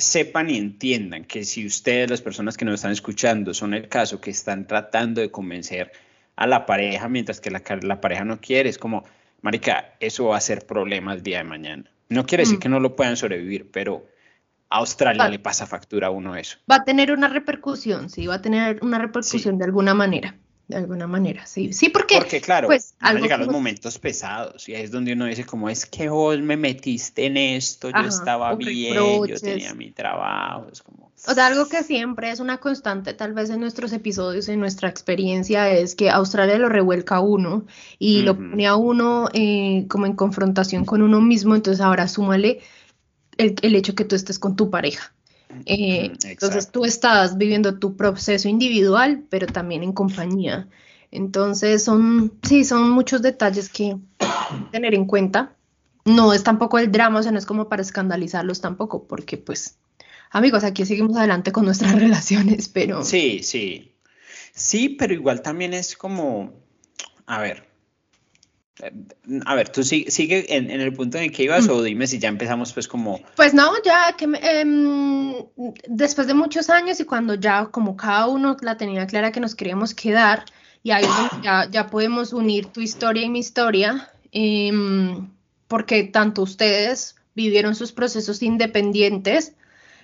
[0.00, 4.20] sepan y entiendan que si ustedes, las personas que nos están escuchando, son el caso
[4.20, 5.92] que están tratando de convencer
[6.36, 8.70] a la pareja mientras que la, la pareja no quiere.
[8.70, 9.04] Es como,
[9.42, 11.84] marica, eso va a ser problema el día de mañana.
[12.08, 12.60] No quiere decir mm.
[12.60, 14.06] que no lo puedan sobrevivir, pero
[14.68, 16.58] a Australia le pasa factura a uno eso.
[16.70, 20.36] Va a tener una repercusión, sí, va a tener una repercusión de alguna manera
[20.70, 24.68] de alguna manera, sí, sí, porque, porque claro, pues, van a llegar los momentos pesados
[24.68, 28.08] y ahí es donde uno dice como es que vos me metiste en esto, yo
[28.08, 31.10] estaba bien, yo tenía mi trabajo, es como...
[31.26, 34.88] O sea, algo que siempre es una constante tal vez en nuestros episodios, en nuestra
[34.88, 37.66] experiencia, es que Australia lo revuelca a uno
[37.98, 42.60] y lo pone a uno eh, como en confrontación con uno mismo, entonces ahora súmale
[43.36, 45.12] el, el hecho que tú estés con tu pareja.
[45.66, 50.68] Eh, entonces tú estás viviendo tu proceso individual, pero también en compañía.
[51.10, 53.96] Entonces son, sí, son muchos detalles que
[54.72, 55.56] tener en cuenta.
[56.04, 59.76] No es tampoco el drama, o sea, no es como para escandalizarlos tampoco, porque pues,
[60.30, 63.04] amigos, aquí seguimos adelante con nuestras relaciones, pero...
[63.04, 63.92] Sí, sí.
[64.52, 66.52] Sí, pero igual también es como,
[67.26, 67.69] a ver,
[69.46, 71.70] a ver, tú sigue, en, el punto en el que ibas mm.
[71.70, 73.20] o dime si ya empezamos pues como...
[73.36, 75.34] Pues no, ya que em,
[75.88, 79.54] después de muchos años y cuando ya como cada uno la tenía clara que nos
[79.54, 80.44] queríamos quedar
[80.82, 81.04] y ahí
[81.42, 85.30] ya, ya podemos unir tu historia y mi historia, em,
[85.68, 89.54] porque tanto ustedes vivieron sus procesos independientes,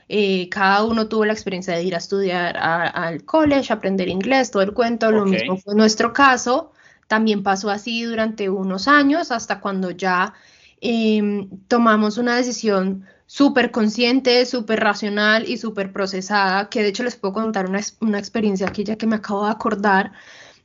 [0.09, 4.63] eh, cada uno tuvo la experiencia de ir a estudiar al college, aprender inglés, todo
[4.63, 6.73] el cuento, lo mismo fue nuestro caso.
[7.07, 10.35] También pasó así durante unos años hasta cuando ya
[10.81, 17.17] em, tomamos una decisión súper consciente, súper racional y súper procesada, que de hecho les
[17.17, 20.13] puedo contar una, experiencia aquí ya que me acabo de acordar.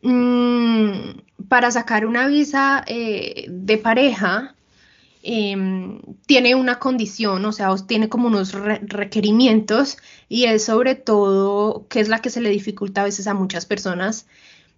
[0.03, 4.55] Mm, para sacar una visa eh, de pareja,
[5.23, 9.97] em, tiene una condición, o sea, tiene como unos requerimientos
[10.29, 13.65] y es sobre todo, que es la que se le dificulta a veces a muchas
[13.65, 14.27] personas,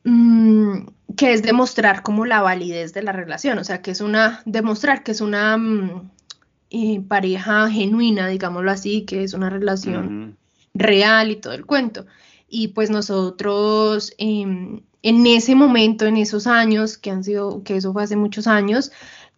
[0.03, 4.41] Mm, que es demostrar como la validez de la relación, o sea, que es una,
[4.45, 6.11] demostrar que es una mm,
[6.71, 10.37] eh, pareja genuina, digámoslo así, que es una relación
[10.73, 12.05] real y todo el cuento.
[12.49, 17.93] Y pues nosotros em, en ese momento, en esos años, que han sido, que eso
[17.93, 18.91] fue hace muchos años,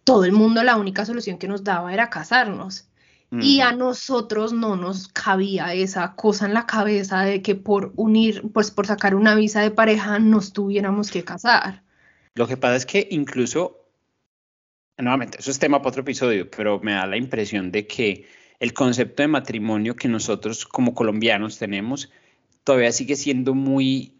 [0.04, 2.85] todo el mundo la única solución que nos daba era casarnos.
[3.32, 8.42] Y a nosotros no nos cabía esa cosa en la cabeza de que por unir,
[8.52, 11.82] pues por sacar una visa de pareja nos tuviéramos que casar.
[12.34, 13.84] Lo que pasa es que incluso,
[14.96, 18.26] nuevamente, eso es tema para otro episodio, pero me da la impresión de que
[18.60, 22.10] el concepto de matrimonio que nosotros como colombianos tenemos
[22.64, 24.15] todavía sigue siendo muy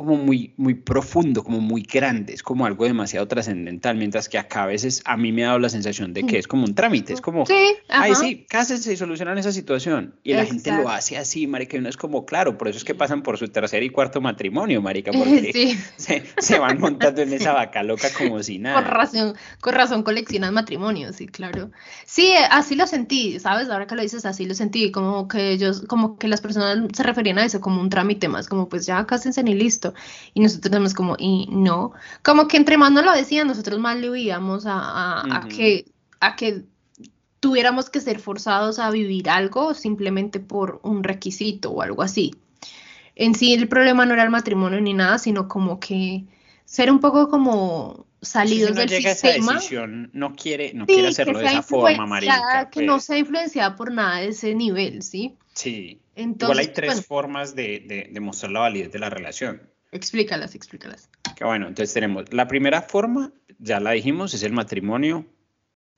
[0.00, 4.62] como muy, muy profundo, como muy grande, es como algo demasiado trascendental, mientras que acá
[4.62, 7.12] a veces a mí me ha dado la sensación de que es como un trámite,
[7.12, 10.14] es como, sí, ay, sí, cásense y solucionan esa situación.
[10.22, 12.84] Y la gente lo hace así, marica, y uno es como, claro, por eso es
[12.84, 15.76] que pasan por su tercer y cuarto matrimonio, marica, porque
[16.38, 18.76] se, van montando en esa vaca loca como si nada.
[18.76, 21.72] Con razón, con razón coleccionan matrimonios, sí, claro.
[22.06, 23.68] Sí, así lo sentí, ¿sabes?
[23.68, 27.02] Ahora que lo dices, así lo sentí, como que ellos, como que las personas se
[27.02, 29.89] referían a eso como un trámite más, como pues ya cásense y listo.
[30.34, 33.96] Y nosotros tenemos como, y no, como que entre más nos lo decían, nosotros más
[33.98, 35.86] le oíamos a, que,
[36.20, 36.64] a que
[37.40, 42.34] tuviéramos que ser forzados a vivir algo simplemente por un requisito o algo así.
[43.16, 46.24] En sí el problema no era el matrimonio ni nada, sino como que
[46.64, 49.54] ser un poco como salidos si no del llega a esa sistema.
[49.54, 52.68] decisión, no quiere, no Sí, quiere hacerlo de esa forma, marica.
[52.70, 53.04] que no pues.
[53.04, 55.36] sea influenciada por nada de ese nivel, ¿sí?
[55.54, 56.00] Sí.
[56.14, 59.62] Entonces, Igual hay tres bueno, formas de, de, de mostrar la validez de la relación.
[59.92, 61.08] Explícalas, explícalas.
[61.36, 65.26] Que bueno, entonces tenemos la primera forma, ya la dijimos, es el matrimonio.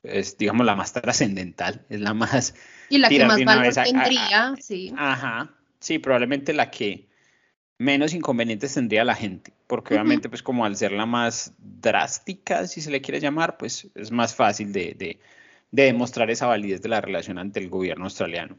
[0.02, 2.54] Es, digamos, la más trascendental, es la más,
[2.88, 4.92] Y la que más valor vez a- a- tendría, sí.
[4.96, 7.06] ajá, sí, probablemente la que
[7.78, 12.80] menos inconvenientes tendría la gente, porque obviamente, pues como al ser la más drástica, si
[12.80, 15.20] se le quiere llamar, pues es más fácil de, de,
[15.70, 18.56] de demostrar esa validez de la relación ante el gobierno australiano.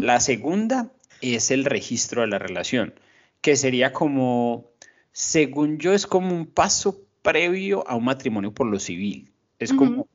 [0.00, 2.94] La segunda es el registro de la relación,
[3.40, 4.70] que sería como,
[5.12, 9.32] según yo, es como un paso previo a un matrimonio por lo civil.
[9.58, 10.08] Es como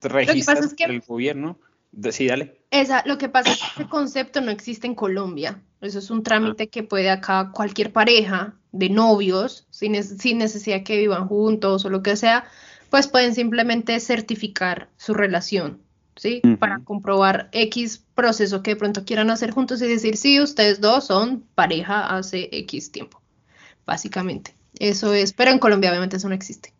[0.00, 1.58] es que- el gobierno.
[2.10, 2.60] Sí, dale.
[2.70, 5.62] Esa, lo que pasa es que ese concepto no existe en Colombia.
[5.80, 6.22] Eso es un Ah.
[6.24, 11.90] trámite que puede acá cualquier pareja de novios, sin, sin necesidad que vivan juntos o
[11.90, 12.44] lo que sea,
[12.90, 15.80] pues pueden simplemente certificar su relación,
[16.16, 16.42] ¿sí?
[16.58, 21.06] Para comprobar X proceso que de pronto quieran hacer juntos y decir, sí, ustedes dos
[21.06, 23.22] son pareja hace X tiempo,
[23.84, 24.54] básicamente.
[24.78, 26.72] Eso es, pero en Colombia obviamente eso no existe.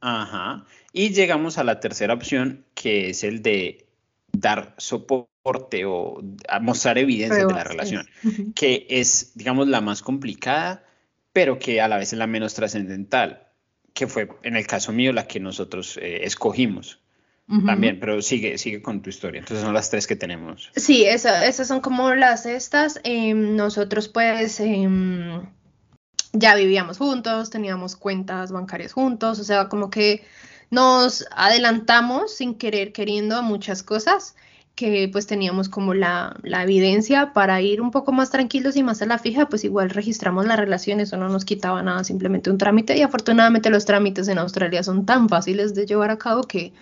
[0.00, 0.64] Ajá.
[0.92, 3.86] Y llegamos a la tercera opción, que es el de
[4.32, 6.22] dar soporte o
[6.60, 8.06] mostrar evidencia de la relación.
[8.22, 8.54] es.
[8.54, 10.84] Que es, digamos, la más complicada,
[11.32, 13.48] pero que a la vez es la menos trascendental,
[13.94, 17.01] que fue en el caso mío la que nosotros eh, escogimos
[17.66, 19.40] También, pero sigue, sigue con tu historia.
[19.40, 20.70] Entonces son las tres que tenemos.
[20.74, 22.98] Sí, esa- esas son como las estas.
[23.04, 25.42] em, nosotros pues em,
[26.32, 30.24] ya vivíamos juntos, teníamos cuentas bancarias juntos, o sea, como que
[30.70, 34.34] nos adelantamos sin querer, queriendo a muchas cosas
[34.74, 39.02] que pues teníamos como la, la evidencia para ir un poco más tranquilos y más
[39.02, 42.56] a la fija, pues igual registramos la relación, eso no nos quitaba nada, simplemente un
[42.56, 46.72] trámite y afortunadamente los trámites en Australia son tan fáciles de llevar a cabo que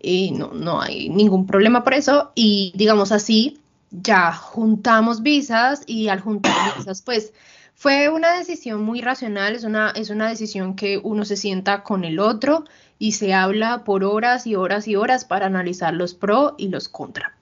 [0.00, 2.32] y no, no hay ningún problema por eso.
[2.34, 7.32] Y digamos así, ya juntamos visas y al juntar visas, pues
[7.74, 12.04] fue una decisión muy racional, es una, es una decisión que uno se sienta con
[12.04, 12.64] el otro
[12.98, 16.88] y se habla por horas y horas y horas para analizar los pro y los
[16.88, 17.36] contra.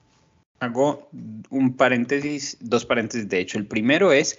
[0.59, 1.07] Hago
[1.49, 3.57] un paréntesis, dos paréntesis, de hecho.
[3.57, 4.37] El primero es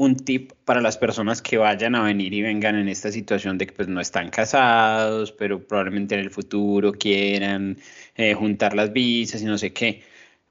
[0.00, 3.66] un tip para las personas que vayan a venir y vengan en esta situación de
[3.66, 7.76] que pues no están casados, pero probablemente en el futuro quieran
[8.14, 10.02] eh, juntar las visas y no sé qué.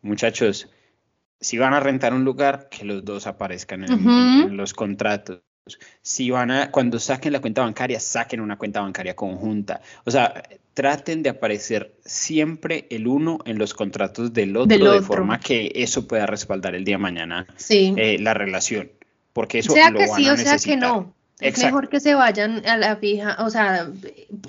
[0.01, 0.69] Muchachos,
[1.39, 4.09] si van a rentar un lugar, que los dos aparezcan en, Ujú.
[4.09, 5.41] en- en los contratos.
[6.01, 9.81] Si van a, cuando saquen la cuenta bancaria, saquen una cuenta bancaria conjunta.
[10.03, 15.01] O sea, traten de aparecer siempre el uno en los contratos del otro, Del de
[15.01, 17.93] forma que eso pueda respaldar el día de mañana Sí.
[17.95, 18.91] eh, la relación.
[19.37, 21.13] Porque eso sea lo que van sí a o sea que no.
[21.39, 23.91] Es mejor que se vayan a la fija, o sea,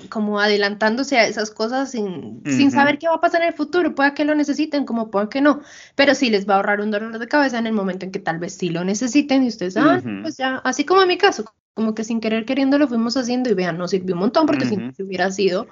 [0.09, 3.93] como adelantándose a esas cosas sin, sin saber qué va a pasar en el futuro.
[3.93, 5.61] Puede que lo necesiten, como puede que no.
[5.93, 8.17] Pero sí les va a ahorrar un dolor de cabeza en el momento en que
[8.17, 11.45] tal vez sí lo necesiten y ustedes, ah, pues ya, así como en mi caso,
[11.75, 14.65] como que sin querer queriendo lo fuimos haciendo y vean, nos sirvió un montón porque
[14.65, 14.95] si no Ujú.
[14.95, 15.67] si hubiera sido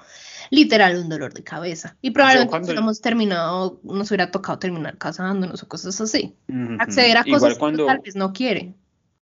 [0.50, 1.96] literal un dolor de cabeza.
[2.00, 6.36] Y probablemente cuando- hubiéramos terminado, nos hubiera tocado terminar casándonos o cosas así.
[6.78, 8.76] Acceder a cosas que tal vez no quieren.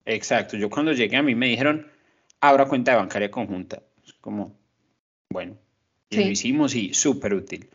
[0.05, 1.87] Exacto, yo cuando llegué a mí me dijeron,
[2.39, 3.83] abra cuenta de bancaria conjunta.
[4.05, 4.57] Es como,
[5.29, 5.57] bueno,
[6.09, 7.69] y lo hicimos y súper útil.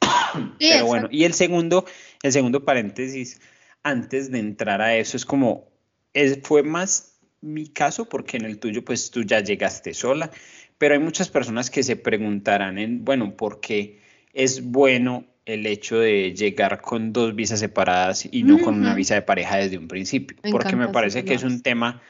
[0.60, 1.84] Sí, Pero bueno, y el segundo,
[2.22, 3.40] el segundo paréntesis,
[3.82, 5.68] antes de entrar a eso, es como,
[6.14, 10.30] es, fue más mi caso, porque en el tuyo, pues tú ya llegaste sola,
[10.78, 14.00] pero hay muchas personas que se preguntarán en, bueno, ¿por qué
[14.32, 19.14] es bueno el hecho de llegar con dos visas separadas y no con una visa
[19.14, 20.36] de pareja desde un principio?
[20.42, 22.00] Me Porque me parece que es un tema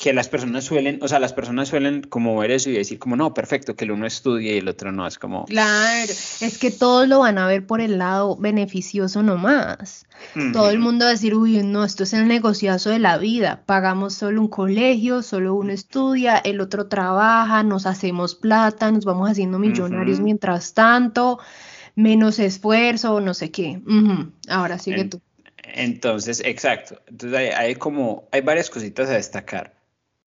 [0.00, 3.16] que las personas suelen, o sea, las personas suelen como ver eso y decir como,
[3.16, 5.44] no, perfecto, que el uno estudie y el otro no, es como...
[5.44, 10.06] Claro, es que todos lo van a ver por el lado beneficioso nomás.
[10.52, 13.62] Todo el mundo va a decir, uy, no, esto es el negociazo de la vida.
[13.66, 19.30] Pagamos solo un colegio, solo uno estudia, el otro trabaja, nos hacemos plata, nos vamos
[19.30, 21.40] haciendo millonarios mientras tanto,
[21.94, 23.80] menos esfuerzo, no sé qué.
[24.48, 25.20] Ahora sigue En- tú.
[25.62, 27.00] Entonces, exacto.
[27.06, 29.74] Entonces hay, hay como, hay varias cositas a destacar.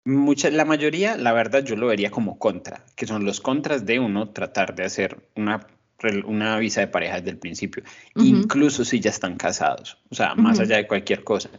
[0.04, 4.00] Muchas, la mayoría, la verdad, yo lo vería como contra, que son los contras de
[4.00, 5.68] uno tratar de hacer una,
[6.26, 7.84] una visa de pareja desde el principio,
[8.16, 11.52] incluso si ya están casados, o sea, más allá de cualquier cosa.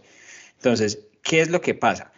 [0.57, 2.13] Entonces, ¿qué es lo que pasa?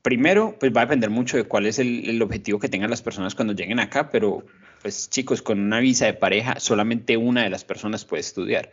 [0.00, 3.02] Primero, pues va a depender mucho de cuál es el, el objetivo que tengan las
[3.02, 4.46] personas cuando lleguen acá, pero
[4.86, 8.70] pues chicos, con una visa de pareja, solamente una de las personas puede estudiar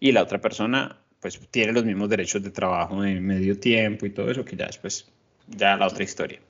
[0.00, 4.10] y la otra persona pues tiene los mismos derechos de trabajo de medio tiempo y
[4.10, 5.06] todo eso, que ya después,
[5.48, 6.40] ya la otra historia.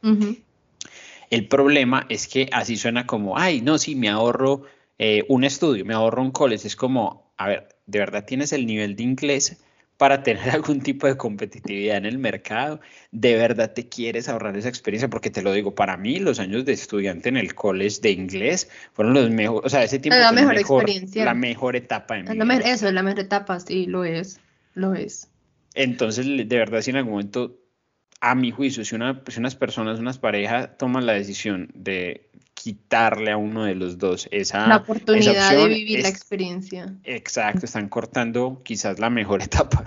[1.28, 4.62] El problema es que así suena como, ay, no, sí, me ahorro
[4.96, 6.68] eh, un estudio, me ahorro un college.
[6.68, 9.60] Es como, a ver, ¿de verdad tienes el nivel de inglés
[10.00, 12.80] para tener algún tipo de competitividad en el mercado?
[13.10, 15.10] ¿De verdad te quieres ahorrar esa experiencia?
[15.10, 18.70] Porque te lo digo, para mí los años de estudiante en el college de inglés
[18.94, 21.24] fueron los mejores, o sea, ese tiempo la fue mejor, mejor, experiencia.
[21.26, 22.70] la mejor etapa de mi la vida.
[22.70, 24.40] eso es la mejor etapa, sí, lo es,
[24.72, 25.28] lo es.
[25.74, 27.58] Entonces, de verdad, si en algún momento,
[28.22, 32.29] a mi juicio, si, una, si unas personas, unas parejas toman la decisión de
[32.62, 36.92] quitarle a uno de los dos esa, La esa oportunidad de vivir la es- experiencia.
[37.04, 39.84] Exacto, están cortando quizás la mejor etapa.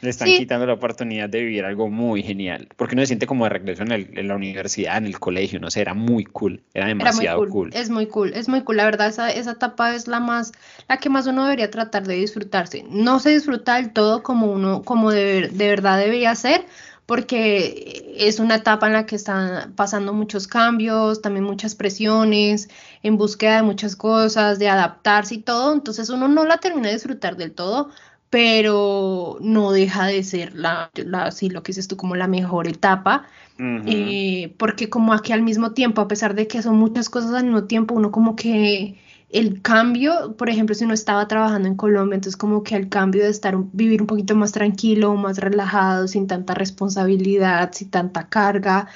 [0.00, 0.36] Le están Sí.
[0.38, 2.66] quitando la oportunidad de vivir algo muy genial.
[2.76, 5.60] Porque uno se siente como de regreso en, el- en la universidad, en el colegio,
[5.60, 7.70] no sé, era muy cool, era demasiado cool, cool.
[7.72, 8.78] es muy cool, es muy cool.
[8.78, 10.50] La verdad, esa, esa etapa es la más,
[10.88, 12.84] la que más uno debería tratar de disfrutarse.
[12.88, 16.64] No se disfruta del todo como uno, como de, de verdad debería ser,
[17.06, 22.68] porque es una etapa en la que están pasando muchos cambios, también muchas presiones,
[23.02, 25.72] en búsqueda de muchas cosas, de adaptarse y todo.
[25.72, 27.90] Entonces uno no la termina de disfrutar del todo,
[28.30, 32.68] pero no deja de ser la, la, sí, lo que dices tú, como la mejor
[32.68, 33.26] etapa.
[33.58, 37.44] Eh, porque como aquí al mismo tiempo, a pesar de que son muchas cosas al
[37.44, 38.98] mismo tiempo, uno como que
[39.32, 43.24] el cambio, por ejemplo, si uno estaba trabajando en Colombia, entonces como que al cambio
[43.24, 48.88] de estar, vivir un poquito más tranquilo, más relajado, sin tanta responsabilidad, sin tanta carga,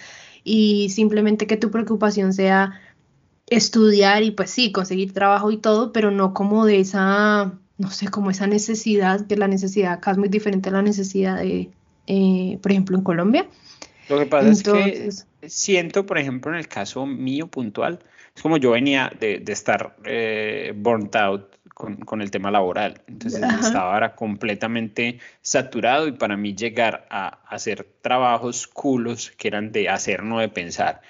[0.44, 2.78] y simplemente que tu preocupación sea
[3.48, 8.08] estudiar y pues sí, conseguir trabajo y todo, pero no como de esa, no sé,
[8.08, 11.70] como esa necesidad, que la necesidad acá es muy diferente a la necesidad de,
[12.06, 13.46] eh, por ejemplo, en Colombia.
[14.10, 15.10] Lo que pasa es que
[15.48, 18.00] siento, por ejemplo, en el caso mío puntual,
[18.36, 23.00] es como yo venía de, de estar eh, burnt out con, con el tema laboral.
[23.08, 23.60] Entonces Ajá.
[23.66, 29.88] estaba ahora completamente saturado y para mí llegar a hacer trabajos culos que eran de
[29.88, 31.00] hacer, no de pensar.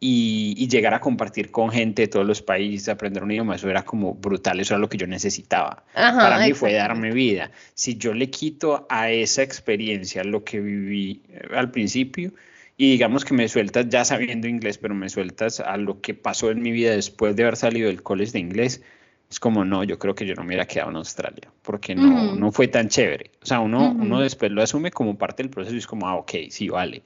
[0.00, 3.68] Y, y llegar a compartir con gente de todos los países, aprender un idioma, eso
[3.68, 5.84] era como brutal, eso era lo que yo necesitaba.
[5.94, 7.50] Ajá, Para mí fue darme vida.
[7.74, 12.32] Si yo le quito a esa experiencia lo que viví eh, al principio
[12.78, 16.50] y digamos que me sueltas ya sabiendo inglés, pero me sueltas a lo que pasó
[16.50, 18.82] en mi vida después de haber salido del college de inglés,
[19.28, 22.08] es como no, yo creo que yo no me hubiera quedado en Australia, porque no,
[22.28, 22.38] Ujú.
[22.38, 23.32] no fue tan chévere.
[23.42, 24.04] O sea, uno, Ujú.
[24.04, 27.02] uno después lo asume como parte del proceso y es como, ah, ok, sí, vale.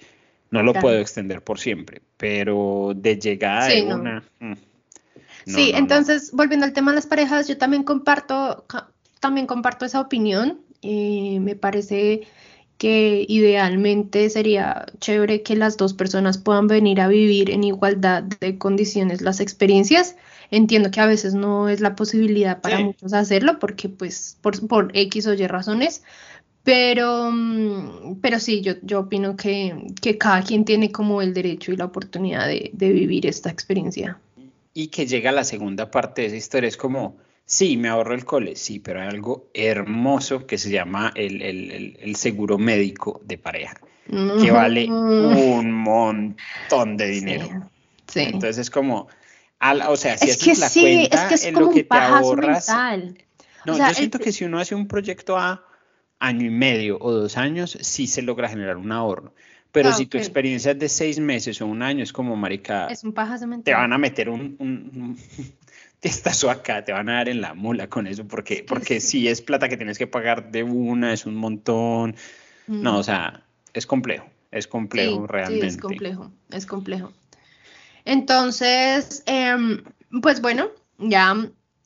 [0.50, 0.88] No lo Claro.
[0.88, 3.94] puedo extender por siempre, pero de llegada Sí, de no.
[3.96, 4.22] una...
[4.40, 4.56] mm, no,
[5.46, 8.66] Sí, no, entonces, volviendo al tema de las parejas, yo también comparto,
[9.20, 10.60] también comparto esa opinión.
[10.82, 12.22] Eh, me parece
[12.82, 18.58] que idealmente sería chévere que las dos personas puedan venir a vivir en igualdad de
[18.58, 20.16] condiciones las experiencias.
[20.50, 22.82] Entiendo que a veces no es la posibilidad para Sí.
[22.82, 26.02] muchos hacerlo porque pues por, por X o Y razones,
[26.64, 31.70] pero, mm, pero sí, yo, yo opino que, que cada quien tiene como el derecho
[31.70, 34.18] y la oportunidad de, de vivir esta experiencia.
[34.74, 38.24] Y que llega la segunda parte de esa historia, es como, sí, me ahorro el
[38.24, 43.38] cole, sí, pero hay algo hermoso que se llama el, el- el- seguro médico de
[43.38, 43.76] pareja,
[44.40, 47.46] que vale un montón de dinero.
[48.06, 48.20] Sí, sí.
[48.26, 49.08] Entonces es como,
[49.58, 51.66] al- o sea, si Es haces que la sí, es cuenta que es en como
[51.66, 53.18] lo que un te ahorras, mental.
[53.64, 55.64] no, O sea, yo siento el- que si uno hace un proyecto a
[56.18, 59.34] año y medio o dos años, sí se logra generar un ahorro.
[59.72, 62.88] Pero Ah, si tu experiencia es de seis meses o un año, es como, marica,
[62.88, 63.14] Es un
[63.46, 63.64] mental.
[63.64, 65.18] te van a meter un, un, un
[66.02, 69.40] testazo acá, te van a dar en la mula con eso, porque, porque si es
[69.40, 72.16] plata que tienes que pagar de una, es un montón.
[72.66, 72.96] No, Mm.
[72.96, 75.66] o sea, es complejo, es complejo Sí, sí, realmente.
[75.66, 77.12] es complejo, es complejo.
[78.04, 79.82] Entonces, em,
[80.20, 81.34] pues bueno, ya,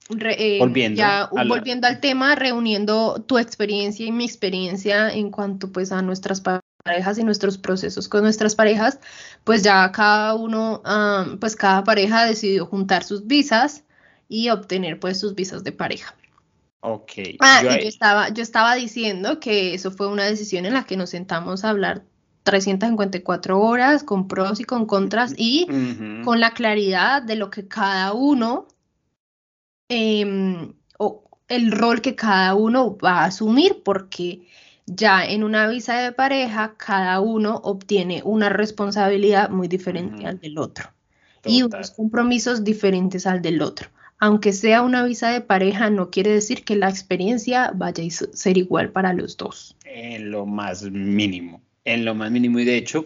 [0.08, 5.10] re- em, Volviendo ya a la- volviendo al tema, reuniendo tu experiencia y mi experiencia
[5.12, 8.98] en cuanto pues a nuestras pa- parejas y nuestros procesos con nuestras parejas,
[9.44, 13.82] pues ya cada uno, am, pues cada pareja decidió juntar sus visas
[14.28, 16.14] y obtener pues sus visas de pareja.
[16.80, 17.12] Ok.
[17.40, 20.84] Ah, yo y yo estaba, yo estaba diciendo que eso fue una decisión en la
[20.84, 22.04] que nos sentamos a hablar
[22.44, 25.66] 354 horas con pros y con contras y
[26.24, 28.68] con la claridad de lo que cada uno,
[29.88, 34.46] em, o el rol que cada uno va a asumir, porque
[34.86, 40.58] ya en una visa de pareja cada uno obtiene una responsabilidad muy diferente al del
[40.58, 40.90] otro
[41.44, 43.88] y unos compromisos diferentes al del otro.
[44.18, 48.56] Aunque sea una visa de pareja, no quiere decir que la experiencia vaya a ser
[48.56, 49.76] igual para los dos.
[49.84, 52.58] En lo más mínimo, en lo más mínimo.
[52.58, 53.04] Y de hecho,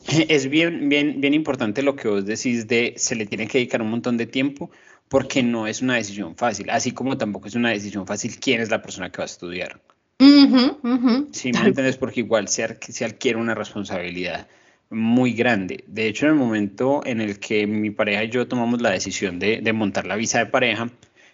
[0.28, 3.82] es bien, bien, bien importante lo que vos decís de se le tiene que dedicar
[3.82, 4.70] un montón de tiempo
[5.08, 8.70] porque no es una decisión fácil, así como tampoco es una decisión fácil quién es
[8.70, 9.80] la persona que va a estudiar.
[10.20, 11.96] Ujú, Sí, ¿me entiendes?
[11.96, 14.48] Porque igual se, se adquiere una responsabilidad.
[14.90, 15.84] Muy grande.
[15.86, 19.38] De hecho, en el momento en el que mi pareja y yo tomamos la decisión
[19.38, 20.90] de, de montar la visa de pareja,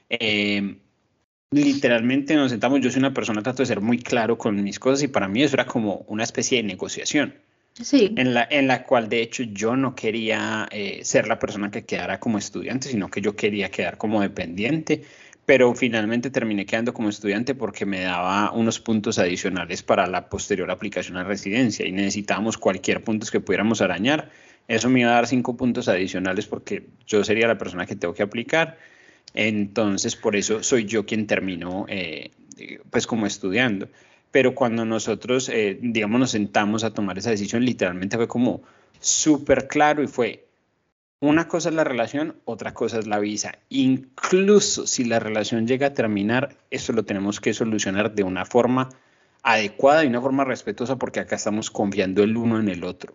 [0.09, 0.77] eh,
[1.51, 5.03] literalmente nos sentamos, yo soy una persona, trato de ser muy claro con mis cosas
[5.03, 7.35] y para mí eso era como una especie de negociación.
[7.81, 8.15] Sí.
[8.17, 11.85] En la, en la cual de hecho yo no quería eh, ser la persona que
[11.85, 15.03] quedara como estudiante, sino que yo quería quedar como dependiente,
[15.47, 20.71] pero finalmente terminé quedando como estudiante porque me daba unos puntos adicionales para la posterior
[20.71, 24.31] aplicación a residencia y necesitábamos cualquier punto que pudiéramos arañar.
[24.69, 28.15] Eso me iba a dar cinco puntos adicionales porque yo sería la persona que tengo
[28.15, 28.79] que aplicar
[29.35, 32.31] entonces, por eso soy yo quien terminó, eh,
[32.91, 33.89] pues como estudiando.
[34.31, 38.63] Pero cuando nosotros, eh, digamos, nos sentamos a tomar esa decisión, literalmente fue como
[39.01, 40.44] súper claro y fue,
[41.29, 43.59] una cosa es la relación, otra cosa es la visa.
[43.69, 48.91] Incluso si la relación llega a terminar, eso lo tenemos que solucionar de una forma
[49.45, 53.15] adecuada y una forma respetuosa porque acá estamos confiando el uno en el otro.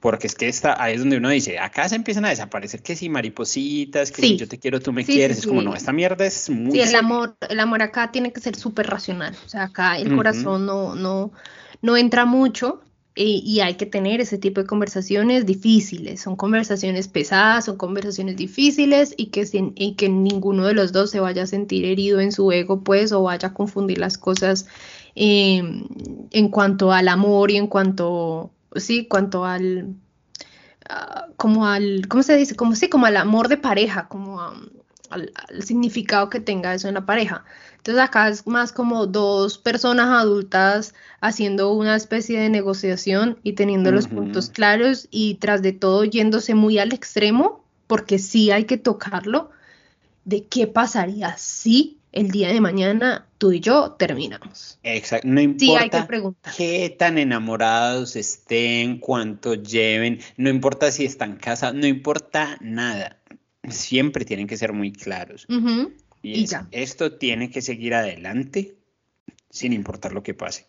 [0.00, 2.96] Porque es que está, ahí es donde uno dice, acá se empiezan a desaparecer que
[2.96, 6.26] si maripositas, que si yo te quiero, tú me quieres, es como no, esta mierda
[6.26, 6.72] es muy...
[6.72, 10.16] Sí, el amor, el amor acá tiene que ser súper racional, o sea, acá el
[10.16, 11.30] corazón no, no,
[11.82, 12.82] no entra mucho.
[13.16, 19.14] Y, hay que tener ese tipo de conversaciones difíciles, son conversaciones pesadas, son conversaciones difíciles
[19.16, 22.32] y que, sin, y que ninguno de los dos se vaya a sentir herido en
[22.32, 24.66] su ego, pues, o vaya a confundir las cosas
[25.14, 25.86] Em,
[26.30, 29.94] en cuanto al amor y en cuanto, sí, cuanto al,
[30.88, 32.56] ah, como al, ¿cómo se dice?
[32.56, 37.06] Como sí, como al amor de pareja, como al, significado que tenga eso en la
[37.06, 37.44] pareja.
[37.84, 43.92] Entonces acá es más como dos personas adultas haciendo una especie de negociación y teniendo
[43.92, 48.78] los puntos claros y tras de todo yéndose muy al extremo, porque sí hay que
[48.78, 49.50] tocarlo,
[50.24, 54.78] de qué pasaría si el día de mañana tú y yo terminamos.
[54.82, 56.08] Exacto, no importa
[56.56, 63.18] qué tan enamorados estén, cuánto lleven, no importa si están casados, no importa nada.
[63.68, 65.46] Siempre tienen que ser muy claros.
[66.24, 68.74] Y, esto tiene que seguir adelante
[69.50, 70.66] sin importar lo que pase.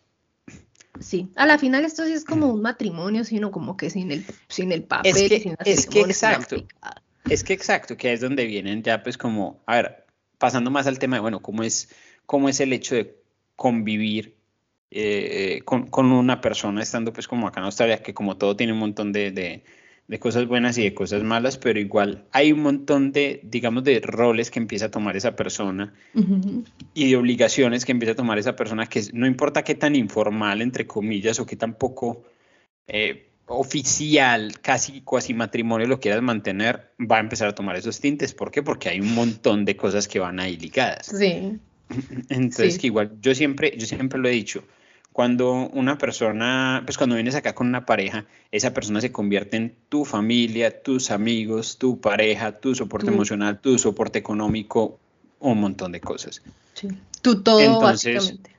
[1.00, 4.24] Sí, a la final esto sí es como un matrimonio, sino como que sin el,
[4.48, 5.16] sin el papel.
[5.16, 6.56] Es que, es que exacto.
[7.28, 10.06] Es que exacto, que es donde vienen ya pues como, a ver,
[10.38, 11.88] pasando más al tema de, bueno, cómo es,
[12.26, 13.16] cómo es el hecho de
[13.56, 14.36] convivir
[14.90, 18.72] eh, con, con, una persona estando pues como acá en Australia, que como todo tiene
[18.74, 19.64] un montón de, de,
[20.08, 24.00] de, cosas buenas y de cosas malas, pero igual hay un montón de, digamos, de
[24.00, 25.94] roles que empieza a tomar esa persona
[26.94, 30.62] y de obligaciones que empieza a tomar esa persona, que no importa qué tan informal,
[30.62, 32.24] entre comillas, o qué tan poco...
[32.88, 38.34] Eh, oficial, casi cuasi matrimonio lo quieras mantener, va a empezar a tomar esos tintes.
[38.34, 38.62] ¿Por qué?
[38.62, 41.06] Porque hay un montón de cosas que van ahí ligadas.
[41.06, 41.58] Sí.
[42.28, 44.64] Entonces, que igual, yo siempre, yo siempre lo he dicho,
[45.16, 49.74] cuando una persona, pues cuando vienes acá con una pareja, esa persona se convierte en
[49.88, 55.00] tu familia, tus amigos, tu pareja, tu soporte emocional, tu soporte económico,
[55.40, 56.42] un montón de cosas.
[56.74, 56.88] Sí.
[57.22, 58.50] Tú todo, Entonces, básicamente.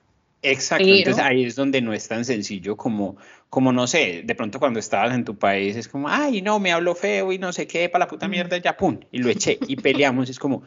[0.41, 3.18] Exacto, entonces ahí es donde no es tan sencillo como,
[3.51, 6.72] como no sé, de pronto cuando estabas en tu país es como, ay, no, me
[6.72, 9.60] hablo feo y no sé qué, para la puta mierda, ya pum, y lo eché
[9.68, 10.64] y peleamos, es como,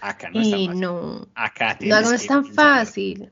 [0.00, 0.80] acá no es tan fácil.
[0.80, 3.30] No, acá no, no es tan fácil.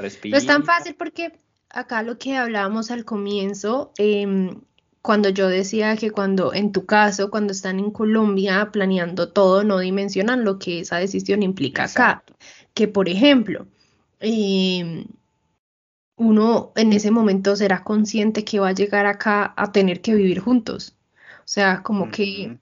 [0.00, 1.32] No es tan fácil porque
[1.68, 4.60] acá lo que hablábamos al comienzo, em,
[5.02, 9.78] cuando yo decía que cuando, en tu caso, cuando están en Colombia planeando todo, no
[9.78, 12.22] dimensionan lo que esa decisión implica acá.
[12.74, 13.66] Que, por ejemplo,
[14.20, 15.06] Em,
[16.16, 20.40] uno en ese momento será consciente que va a llegar acá a tener que vivir
[20.40, 20.94] juntos.
[21.38, 22.58] O sea, como que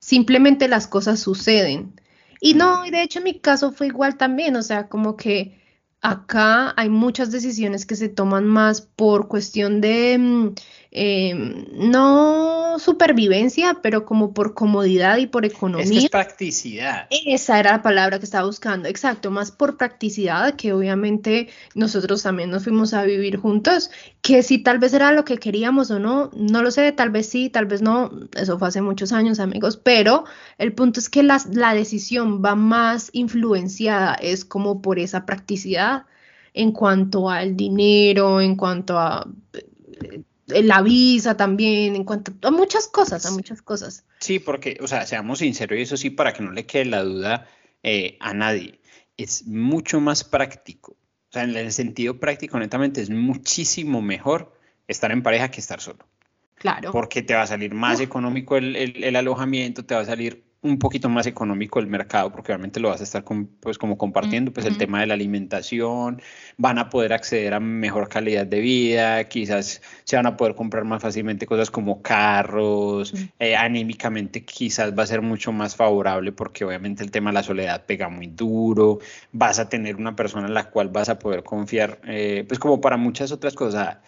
[0.00, 2.00] simplemente las cosas suceden.
[2.40, 5.62] Y no, y de hecho en mi caso fue igual también, o sea, como que
[6.02, 10.52] acá hay muchas decisiones que se toman más por cuestión de,
[10.98, 15.98] em, no supervivencia, pero como por comodidad y por economía.
[15.98, 17.06] Es, es practicidad.
[17.10, 22.48] Esa era la palabra que estaba buscando, exacto, más por practicidad, que obviamente nosotros también
[22.48, 23.90] nos fuimos a vivir juntos,
[24.22, 27.28] que si tal vez era lo que queríamos o no, no lo sé, tal vez
[27.28, 30.24] sí, tal vez no, eso fue hace muchos años, amigos, pero
[30.56, 36.06] el punto es que la, la decisión va más influenciada, es como por esa practicidad
[36.54, 42.88] en cuanto al dinero, en cuanto a eh, la visa también, en cuanto a muchas
[42.88, 44.04] cosas, a muchas cosas.
[44.20, 47.02] Sí, porque, o sea, seamos sinceros y eso sí, para que no le quede la
[47.02, 47.48] duda
[47.82, 48.80] eh, a nadie,
[49.16, 50.92] es mucho más práctico.
[50.92, 55.80] O sea, en el sentido práctico, netamente, es muchísimo mejor estar en pareja que estar
[55.80, 56.06] solo.
[56.54, 56.92] Claro.
[56.92, 60.78] Porque te va a salir más económico el, el, alojamiento, te va a salir un
[60.78, 63.24] poquito más económico el mercado, porque obviamente lo vas a estar
[63.60, 66.20] pues como compartiendo, pues el tema de la alimentación,
[66.56, 70.84] van a poder acceder a mejor calidad de vida, quizás se van a poder comprar
[70.84, 76.64] más fácilmente cosas como carros, eh, anímicamente quizás va a ser mucho más favorable porque
[76.64, 78.98] obviamente el tema de la soledad pega muy duro,
[79.32, 82.80] vas a tener una persona en la cual vas a poder confiar, eh, pues como
[82.80, 83.98] para muchas otras cosas.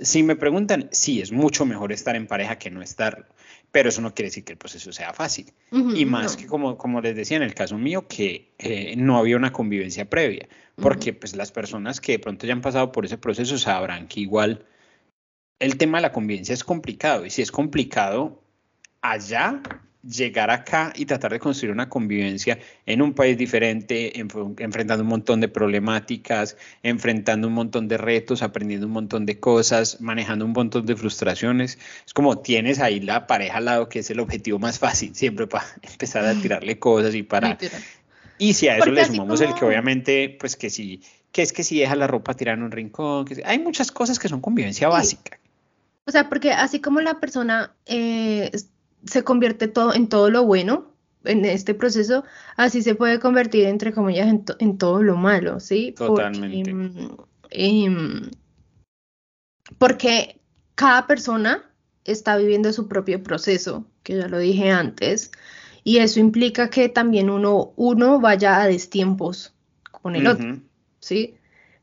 [0.00, 3.26] Si me preguntan, sí, es mucho mejor estar en pareja que no estarlo
[3.70, 5.52] pero eso no quiere decir que el proceso sea fácil.
[5.70, 9.36] y más que como, como les decía en el caso mío, que eh, no había
[9.36, 13.18] una convivencia previa, porque pues las personas que de pronto ya han pasado por ese
[13.18, 14.64] proceso sabrán que igual
[15.58, 18.42] el tema de la convivencia es complicado, y si es complicado
[19.02, 19.60] allá,
[20.08, 25.40] llegar acá y tratar de construir una convivencia en un país diferente, enfrentando un montón
[25.40, 30.86] de problemáticas, enfrentando un montón de retos, aprendiendo un montón de cosas, manejando un montón
[30.86, 31.78] de frustraciones.
[32.06, 35.46] Es como tienes ahí la pareja al lado, que es el objetivo más fácil, siempre
[35.46, 37.58] para empezar a tirarle cosas y para...
[38.40, 41.02] Y si a eso le sumamos el que obviamente, pues que si,
[41.32, 44.20] que es que si deja la ropa tirada en un rincón, que hay muchas cosas
[44.20, 45.40] que son convivencia básica.
[46.06, 48.50] O sea, porque así como la persona eh,
[49.08, 50.92] se convierte todo en todo lo bueno
[51.24, 52.24] en este proceso,
[52.56, 54.28] así se puede convertir, entre comillas,
[54.58, 55.94] en, todo lo malo, ¿sí?
[55.96, 56.70] Totalmente.
[57.50, 58.30] Em,
[59.78, 60.40] porque,
[60.74, 61.70] cada persona
[62.04, 65.32] está viviendo su propio proceso, que ya lo dije antes,
[65.82, 69.54] y eso implica que también uno, uno vaya a destiempos
[69.90, 70.60] con el otro,
[71.00, 71.34] ¿sí?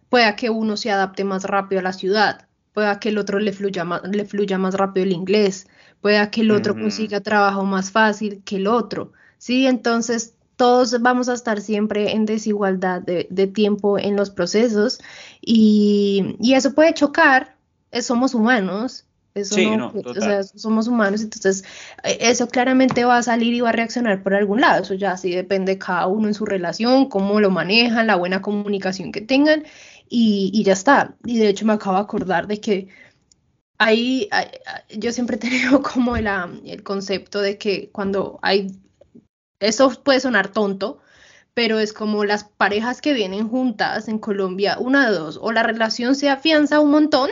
[0.10, 3.52] Pueda que uno se adapte más rápido a la ciudad, pueda que el otro le
[3.52, 5.68] fluya más, le fluya más rápido el inglés,
[6.02, 9.66] pueda que el otro consiga trabajo más fácil que el otro, ¿sí?
[9.66, 15.00] Entonces, todos vamos a estar siempre en desigualdad de, tiempo en los procesos
[15.42, 17.56] y, eso puede chocar,
[17.92, 19.06] eh, somos humanos.
[19.34, 21.66] Eso no, o sea, somos humanos, entonces
[22.06, 24.84] eh, eso claramente va a salir y va a reaccionar por algún lado.
[24.84, 29.12] Eso ya sí depende cada uno en su relación, cómo lo manejan, la buena comunicación
[29.12, 29.64] que tengan
[30.08, 31.16] y, y ya está.
[31.26, 32.88] Y de hecho me acabo de acordar de que
[33.78, 34.30] ahí,
[34.90, 38.72] yo siempre he tenido como el concepto de que cuando hay,
[39.60, 41.00] eso puede sonar tonto,
[41.54, 45.64] pero es como las parejas que vienen juntas en Colombia, una de dos, o la
[45.64, 47.30] relación se afianza un montón,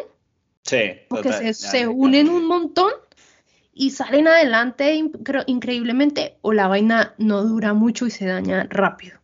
[0.64, 2.92] sí, porque se, se, unen un montón
[3.74, 4.94] y salen adelante
[5.48, 9.20] increíblemente, o la vaina no dura mucho y se daña rápido.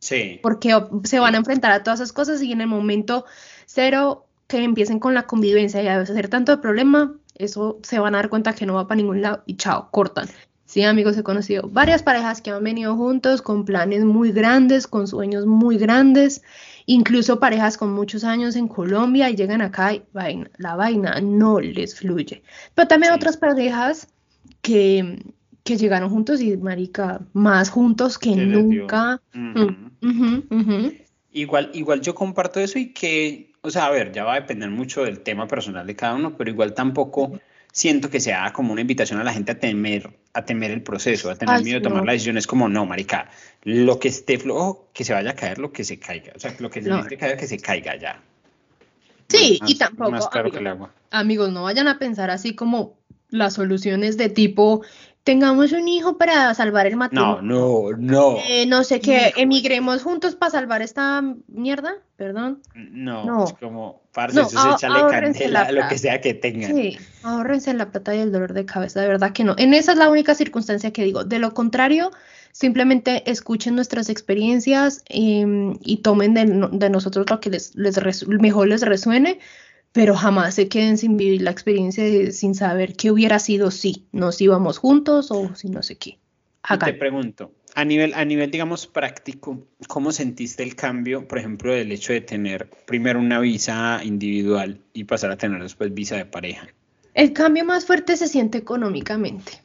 [0.00, 0.38] Sí.
[0.42, 3.24] Porque se van a enfrentar a todas esas cosas y en el momento
[3.64, 8.14] cero que empiecen con la convivencia y a hacer tanto de problema, eso se van
[8.14, 10.28] a dar cuenta que no va para ningún lado y chao, cortan.
[10.66, 15.06] Sí, amigos, he conocido varias parejas que han venido juntos con planes muy grandes, con
[15.06, 16.42] sueños muy grandes,
[16.86, 20.02] incluso parejas con muchos años en Colombia y llegan acá y
[20.56, 22.42] la vaina no les fluye.
[22.74, 24.08] Pero también otras parejas
[24.62, 25.22] que,
[25.62, 29.20] que llegaron juntos y, marica, más juntos que nunca.
[31.30, 34.68] Igual, igual yo comparto eso y que o sea, a ver, ya va a depender
[34.68, 37.40] mucho del tema personal de cada uno, pero igual tampoco
[37.72, 41.30] siento que sea como una invitación a la gente a temer, a temer el proceso,
[41.30, 42.36] a tener miedo de tomar la decisión.
[42.36, 43.30] Es como, no, marica,
[43.62, 46.34] lo que esté flojo, que se vaya a caer, lo que se caiga.
[46.36, 47.06] O sea, lo que se no.
[47.06, 48.20] que caer, que se caiga ya.
[49.28, 50.92] Sí, y tampoco, más claro que el agua.
[51.10, 52.98] amigos, no vayan a pensar así como
[53.34, 54.82] las soluciones de tipo,
[55.24, 57.42] tengamos un hijo para salvar el matrimonio.
[57.42, 58.36] No, no, no.
[58.48, 62.62] Eh, no sé qué, emigremos juntos para salvar esta mierda, perdón.
[62.74, 66.74] No, es como, parce, eso es echarle candela lo que sea que tengan.
[66.74, 69.54] Sí, ahorrense la plata y el dolor de cabeza, de verdad que no.
[69.58, 71.24] En esa es la única circunstancia que digo.
[71.24, 72.12] De lo contrario,
[72.52, 78.82] simplemente escuchen nuestras experiencias em, y tomen de, nosotros lo que les, les mejor les
[78.82, 79.40] resuene
[79.94, 84.40] pero jamás se queden sin vivir la experiencia sin saber qué hubiera sido si nos
[84.40, 86.18] íbamos juntos o si no sé qué.
[86.84, 91.92] Te pregunto, a nivel, a nivel, digamos, práctico, ¿cómo sentiste el cambio, por ejemplo, del
[91.92, 96.66] hecho de tener primero una visa individual y pasar a tener después visa de pareja?
[97.14, 99.62] El cambio más fuerte se siente económicamente.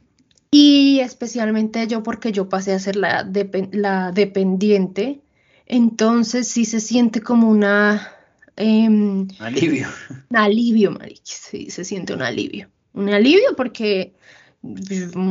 [0.51, 3.27] Y especialmente yo porque yo pasé a ser la,
[3.71, 5.21] la dependiente,
[5.65, 8.18] entonces sí se siente como una
[8.60, 9.88] Em, alivio.
[10.30, 12.68] Un alivio, Marix, sí, se siente un alivio.
[12.93, 14.14] Un alivio porque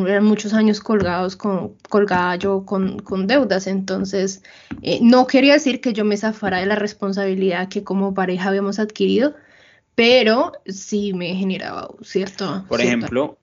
[0.07, 4.43] eran muchos años colgados con, colgada yo con, con deudas, entonces
[4.81, 8.79] eh, no quería decir que yo me zafara de la responsabilidad que como pareja habíamos
[8.79, 9.35] adquirido,
[9.95, 12.65] pero sí me generaba cierto...
[12.67, 13.37] Por ejemplo,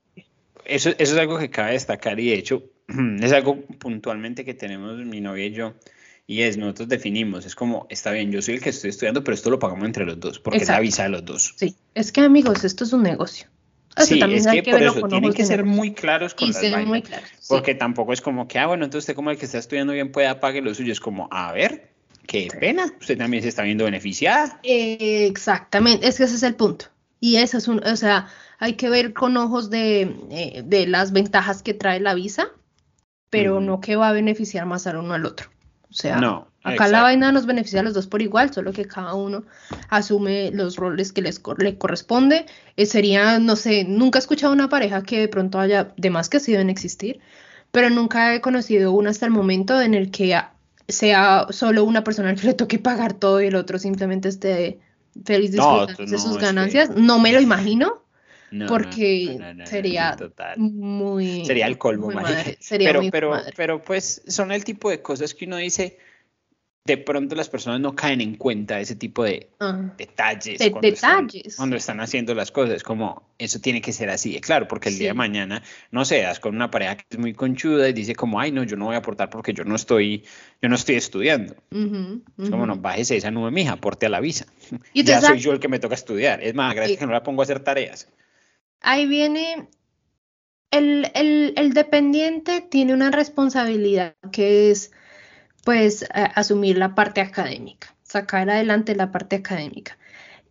[0.64, 2.64] eso, eso es algo que cabe destacar y de hecho
[3.20, 5.74] es algo puntualmente que tenemos mi novia y yo,
[6.26, 9.36] y es, nosotros definimos, es como, está bien, yo soy el que estoy estudiando, pero
[9.36, 11.54] esto lo pagamos entre los dos, porque es la visa de los dos.
[11.56, 13.46] Sí, es que amigos, esto es un negocio.
[13.96, 16.86] sí, es que, por eso tienen que ser muy claros con las vainas.
[16.86, 19.58] Muy claros, Porque tampoco es como que, ah, bueno, entonces usted como el que está
[19.58, 20.92] estudiando bien puede apague lo suyo.
[20.92, 21.92] Es como, a ver,
[22.26, 24.58] qué pena, usted también se está viendo beneficiada.
[24.64, 26.86] exactamente, es que ese es el punto.
[27.20, 28.26] Y eso es un, o sea,
[28.58, 32.48] hay que ver con ojos de, eh, de las ventajas que trae la visa,
[33.30, 35.48] pero no que va a beneficiar más al uno al otro.
[35.90, 38.86] O sea, no, acá la vaina nos beneficia a los dos por igual, solo que
[38.86, 39.44] cada uno
[39.88, 42.46] asume los roles que les le corresponde.
[42.76, 46.28] Eh, sería, no sé, nunca he escuchado una pareja que de pronto haya, de más
[46.28, 47.20] que sido en existir,
[47.70, 50.38] pero nunca he conocido una hasta el momento en el que
[50.88, 54.80] sea solo una persona que le toque pagar todo y el otro simplemente esté
[55.24, 56.90] feliz de sus ganancias.
[56.90, 58.02] No me lo imagino.
[58.68, 60.16] Porque sería
[60.56, 62.10] muy sería el colmo
[62.68, 65.98] pero pero pero pues son el tipo de cosas que uno dice
[66.86, 69.50] de pronto las personas no caen en cuenta ese tipo de
[69.98, 71.34] detalles, cuando, detalles.
[71.34, 74.98] Están, cuando están haciendo las cosas, como eso tiene que ser así, claro, porque el
[74.98, 78.38] día de mañana, no seas con una pareja que es muy conchuda y dice como,
[78.38, 80.24] ay, no, yo no voy a aportar porque yo no estoy,
[80.62, 81.56] yo no estoy estudiando.
[82.38, 84.46] Es como, no, bájese esa nube, mija, aporte a la visa.
[84.94, 86.42] ya soy yo el que me toca estudiar.
[86.42, 88.08] Es más, gracias que no la pongo a hacer tareas.
[88.80, 89.68] Ahí viene,
[90.70, 94.92] el, el, el dependiente tiene una responsabilidad que es
[95.64, 99.98] pues asumir la parte académica, sacar adelante la parte académica.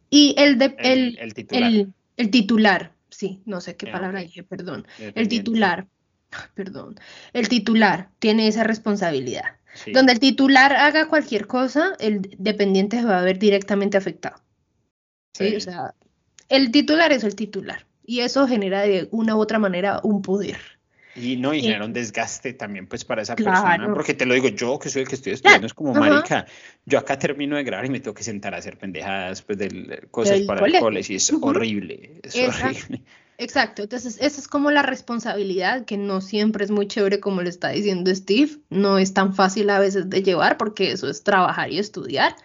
[0.09, 1.71] Y el, de, el, titular.
[2.17, 2.91] El, titular.
[3.09, 4.86] sí, no sé qué palabra dije, perdón.
[4.99, 5.88] El titular,
[6.53, 6.99] perdón,
[7.32, 9.55] el titular tiene esa responsabilidad.
[9.93, 14.41] Donde el titular haga cualquier cosa, el dependiente se va a ver directamente afectado.
[15.34, 15.55] ¿sí?
[15.55, 15.93] O sea,
[16.49, 20.58] el titular es el titular y eso genera de una u otra manera un poder.
[21.18, 24.49] Y no, y genera un desgaste también pues para esa persona, porque te lo digo
[24.49, 26.45] yo, que soy el que estoy estudiando, es como, marica,
[26.86, 30.08] yo acá termino de grabar y me tengo que sentar a hacer pendejadas, pues, de
[30.12, 33.01] cosas para el colegio, y es horrible, es horrible.
[33.38, 37.49] Exacto, entonces esa es como la responsabilidad, que no siempre es muy chévere como le
[37.49, 41.72] está diciendo Steve, no es tan fácil a veces de llevar, porque eso es trabajar
[41.72, 42.36] y estudiar.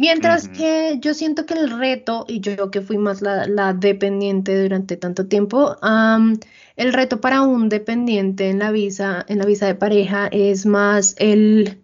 [0.00, 4.96] Mientras que yo siento que el reto, y yo que fui más la, dependiente durante
[4.96, 5.76] tanto tiempo,
[6.76, 11.14] el reto para un dependiente en la visa, en la visa de pareja, es más
[11.18, 11.82] el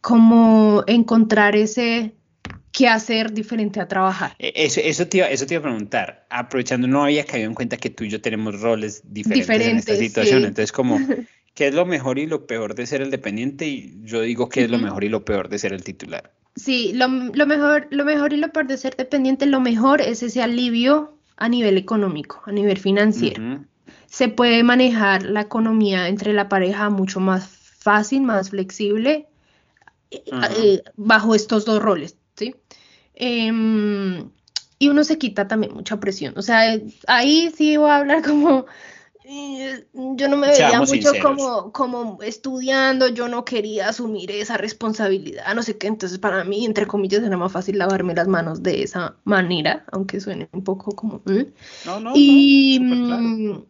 [0.00, 2.12] como encontrar ese
[2.70, 4.36] qué hacer diferente a trabajar.
[4.38, 6.26] E, eso, eso, te iba, eso te iba a preguntar.
[6.30, 9.96] Aprovechando, no había caído en cuenta que tú y yo tenemos roles diferentes, en esta
[9.96, 10.44] situación.
[10.44, 10.96] Entonces, como,
[11.54, 13.66] ¿qué es lo mejor y lo peor de ser el dependiente?
[13.66, 16.30] Y yo digo, ¿qué es lo mejor y lo peor de ser el titular?
[16.54, 20.42] Sí, lo, mejor, lo mejor y lo peor de ser dependiente, lo mejor es ese
[20.42, 23.64] alivio a nivel económico, a nivel financiero.
[24.06, 29.28] Se puede manejar la economía entre la pareja mucho más fácil, más flexible,
[30.10, 32.54] eh, eh, bajo estos dos roles, ¿sí?
[33.14, 34.30] Em,
[34.78, 36.34] y uno se quita también mucha presión.
[36.36, 38.66] O sea, ahí sí voy a hablar como
[39.94, 45.62] yo no me veía mucho como, como estudiando, yo no quería asumir esa responsabilidad, no
[45.62, 49.16] sé qué, entonces para mí, entre comillas, era más fácil lavarme las manos de esa
[49.24, 51.22] manera, aunque suene un poco como...
[51.86, 53.64] No, no, y, mm,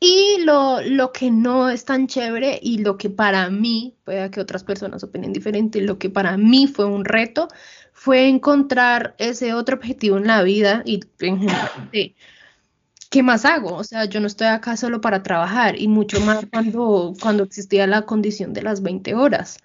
[0.00, 4.40] y lo, lo que no es tan chévere y lo que para mí, puede que
[4.40, 7.48] otras personas opinen diferente, lo que para mí fue un reto,
[7.92, 11.70] fue encontrar ese otro objetivo en la vida y en general
[13.10, 13.74] ¿qué más hago?
[13.74, 17.86] O sea, yo no estoy acá solo para trabajar y mucho más cuando, cuando existía
[17.86, 19.58] la condición de las 20 horas.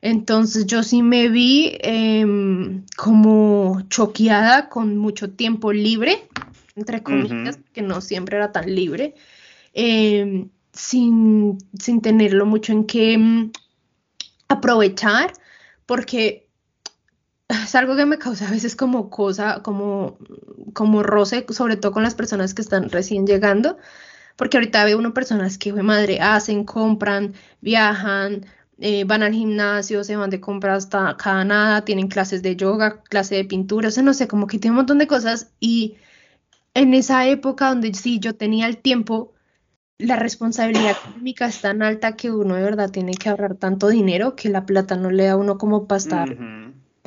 [0.00, 6.28] Entonces yo sí me vi em, como choqueada con mucho tiempo libre,
[6.76, 9.14] entre comillas, que no siempre era tan libre,
[9.72, 13.50] em, sin, sin tenerlo mucho en qué em,
[14.48, 15.32] aprovechar,
[15.86, 16.47] porque
[17.48, 20.18] es algo que me causa a veces como cosa, como,
[20.74, 23.78] como roce, sobre todo con las personas que están recién llegando,
[24.36, 28.46] porque ahorita veo uno personas que, madre, hacen, compran, viajan,
[28.78, 33.02] eh, van al gimnasio, se van de compras hasta cada nada, tienen clases de yoga,
[33.02, 35.96] clase de pintura, o sea, no sé, como que tiene un montón de cosas y
[36.74, 39.32] en esa época donde sí yo tenía el tiempo,
[39.98, 44.36] la responsabilidad económica es tan alta que uno de verdad tiene que ahorrar tanto dinero
[44.36, 46.36] que la plata no le da a uno como para estar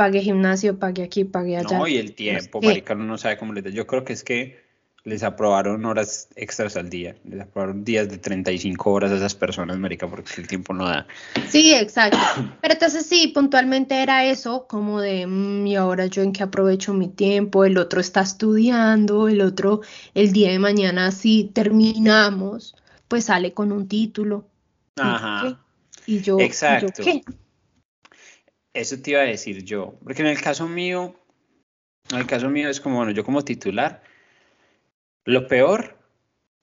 [0.02, 1.78] pague gimnasio, pague aquí, pague allá.
[1.78, 3.70] No, y el tiempo, marica, no sabe cómo les da.
[3.70, 4.60] Yo creo que es que
[5.04, 9.78] les aprobaron horas extras al día, les aprobaron días de 35 horas a esas personas,
[9.78, 11.06] marica, porque el tiempo no da.
[11.50, 12.18] Sí, exacto.
[12.62, 16.96] Pero entonces sí, puntualmente era eso, como de, mm, y ahora yo en qué aprovecho
[16.96, 19.82] mi tiempo, el otro está estudiando, el otro,
[20.16, 22.76] el día de mañana si terminamos,
[23.08, 24.48] pues sale con un título.
[24.96, 25.60] Ajá.
[26.08, 27.04] ¿Y yo, Exacto.
[27.04, 27.22] ¿qué?
[28.74, 31.16] Eso te iba a decir yo, porque en el caso mío,
[32.12, 34.02] en el caso mío es como, bueno, yo como titular,
[35.26, 35.98] lo peor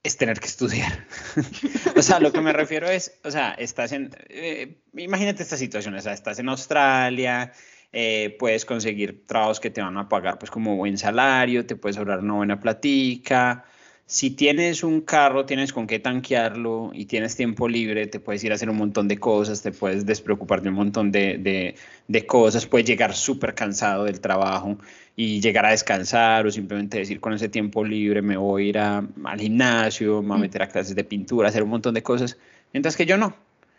[0.03, 1.05] es tener que estudiar.
[1.95, 5.93] o sea, lo que me refiero es, o sea, estás en, eh, imagínate esta situación,
[5.93, 7.51] o sea, estás en Australia,
[7.91, 11.97] eh, puedes conseguir trabajos que te van a pagar pues como buen salario, te puedes
[11.97, 13.65] ahorrar una buena platica.
[14.09, 18.51] Si tienes un carro, tienes con qué tanquearlo y tienes tiempo libre, te puedes ir
[18.51, 21.75] a hacer un montón de cosas, te puedes despreocupar de un montón de, de,
[22.07, 24.79] de cosas, puedes llegar súper cansado del trabajo
[25.15, 28.77] y llegar a descansar o simplemente decir con ese tiempo libre me voy a ir
[28.79, 30.41] a, al gimnasio, me voy a mm.
[30.41, 32.35] meter a clases de pintura, hacer un montón de cosas,
[32.73, 33.35] mientras que yo no.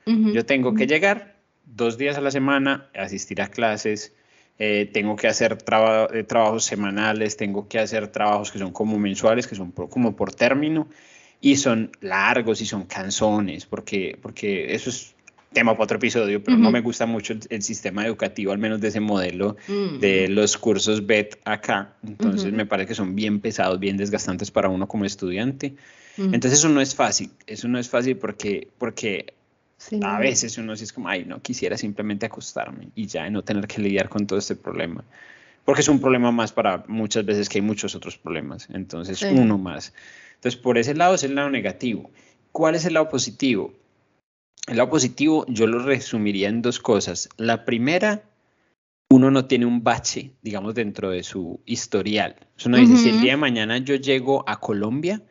[0.06, 4.14] Yo tengo que llegar dos días a la semana, asistir a clases,
[4.62, 5.56] eh, tengo que hacer
[6.12, 10.34] eh, trabajos semanales, tengo que hacer trabajos que son como mensuales, que son como por
[10.34, 10.86] término,
[11.40, 15.14] y son largos y son canzones, porque, porque eso es
[15.54, 18.88] tema para otro episodio, pero no me gusta mucho el, sistema educativo, al menos de
[18.88, 19.98] ese modelo mm.
[19.98, 21.96] de los cursos BET acá.
[22.06, 25.74] Entonces me parece que son bien pesados, bien desgastantes para uno como estudiante.
[26.18, 29.32] Entonces eso no es fácil, eso no es fácil porque, porque
[30.02, 33.66] a veces uno sí es como, ay, no, quisiera simplemente acostarme y ya no tener
[33.66, 35.04] que lidiar con todo este problema.
[35.64, 38.68] Porque es un problema más para muchas veces que hay muchos otros problemas.
[38.72, 39.92] Entonces, uno más.
[40.34, 42.10] Entonces, por ese lado es el lado negativo.
[42.52, 43.72] ¿Cuál es el lado positivo?
[44.66, 47.28] El lado positivo yo lo resumiría en dos cosas.
[47.36, 48.22] La primera,
[49.10, 52.36] uno no tiene un bache, digamos, dentro de su historial.
[52.56, 55.22] Eso no dice, si el día de mañana yo llego a Colombia,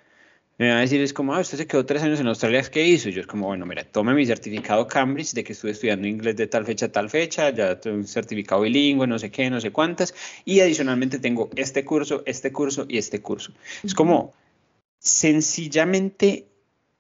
[0.59, 2.85] me va a decir, es como, ah, usted se quedó tres años en Australia, ¿qué
[2.85, 3.07] hizo?
[3.07, 6.35] Y yo es como, bueno, mira, tome mi certificado Cambridge de que estuve estudiando inglés
[6.35, 9.61] de tal fecha a tal fecha, ya tengo un certificado bilingüe, no sé qué, no
[9.61, 13.53] sé cuántas, y adicionalmente tengo este curso, este curso y este curso.
[13.83, 14.33] Es como,
[14.99, 16.48] sencillamente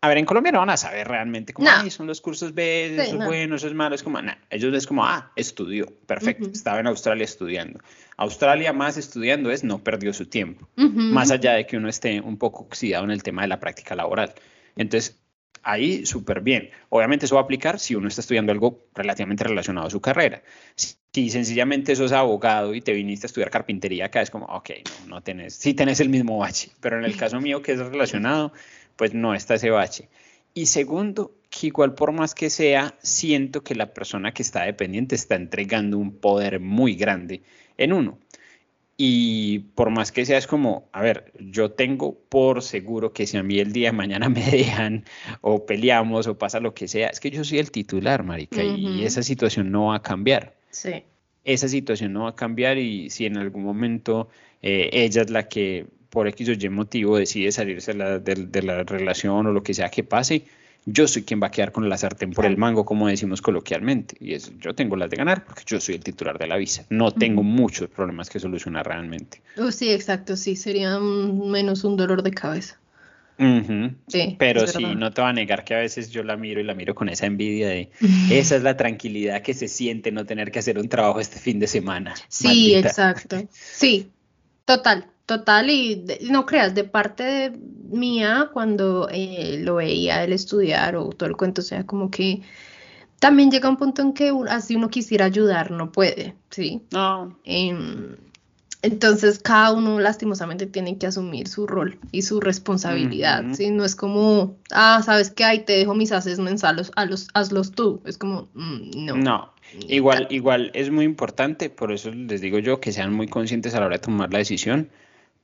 [0.01, 3.19] a ver, en Colombia no van a saber realmente cómo son los cursos B, eso
[3.19, 6.79] es bueno, eso es malo, es como, nada, ellos es como, ah, estudió, perfecto, estaba
[6.79, 7.79] en Australia estudiando.
[8.15, 12.37] Australia más estudiando es no perdió su tiempo, más allá de que uno esté un
[12.37, 14.33] poco oxidado en el tema de la práctica laboral.
[14.77, 15.19] Entonces,
[15.63, 16.69] ahí súper bien.
[16.89, 20.41] Obviamente eso va a aplicar si uno está estudiando algo relativamente relacionado a su carrera.
[20.75, 20.95] Si,
[21.29, 24.69] sencillamente sos abogado y te viniste a estudiar carpintería, acá es como, ok,
[25.01, 27.79] no, no tenés, sí tenés el mismo bache, pero en el caso mío que es
[27.79, 28.53] relacionado,
[28.99, 30.09] pues no está ese bache.
[30.53, 35.15] Y segundo, que igual por más que sea, siento que la persona que está dependiente
[35.15, 37.41] está entregando un poder muy grande
[37.77, 38.19] en uno.
[38.97, 43.37] Y por más que sea, es como, a ver, yo tengo por seguro que si
[43.37, 45.05] a mí el día de mañana me dejan
[45.39, 49.05] o peleamos o pasa lo que sea, es que yo soy el titular, marica, y
[49.05, 50.57] esa situación no va a cambiar.
[50.71, 51.05] Sí.
[51.45, 54.27] Esa situación no va a cambiar y si en algún momento
[54.61, 59.47] eh, ella es la que por X o Y motivo decide salirse de, la relación
[59.47, 60.43] o lo que sea que pase,
[60.85, 64.15] yo soy quien va a quedar con la sartén por el mango, como decimos coloquialmente.
[64.19, 66.85] Y eso, yo tengo las de ganar porque yo soy el titular de la visa.
[66.89, 69.41] No tengo muchos problemas que solucionar realmente.
[69.57, 72.79] Oh, sí, exacto, sí, sería menos un dolor de cabeza.
[74.07, 76.63] sí, Pero sí, no te va a negar que a veces yo la miro y
[76.63, 77.89] la miro con esa envidia de
[78.31, 81.59] esa es la tranquilidad que se siente no tener que hacer un trabajo este fin
[81.59, 82.15] de semana.
[82.29, 83.37] Sí, exacto.
[83.51, 84.09] Sí,
[84.65, 85.05] total.
[85.29, 87.59] Total, y no creas, de parte de
[87.91, 92.41] mía, cuando eh, lo veía él estudiar o todo el cuento, o sea, como que
[93.19, 96.81] también llega un punto en que así uno quisiera ayudar, no puede, ¿sí?
[96.89, 97.37] No.
[97.43, 98.15] Em,
[98.81, 103.69] entonces, cada uno lastimosamente tiene que asumir su rol y su responsabilidad, ¿sí?
[103.69, 105.43] No es como, ah, ¿sabes qué?
[105.43, 108.01] Ahí te dejo mis haces mensalos, a los, hazlos tú.
[108.03, 109.15] Es como, mm, no.
[109.15, 109.53] No,
[109.87, 113.79] igual, igual es muy importante, por eso les digo yo, que sean muy conscientes a
[113.79, 114.89] la hora de tomar la decisión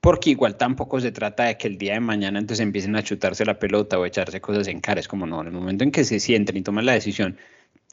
[0.05, 3.43] porque igual tampoco se trata de que el día de mañana entonces empiecen a chutarse
[3.43, 6.03] la pelota o echarse cosas en cara, es como no, en el momento en que
[6.03, 7.39] se sienten y toman la decisión,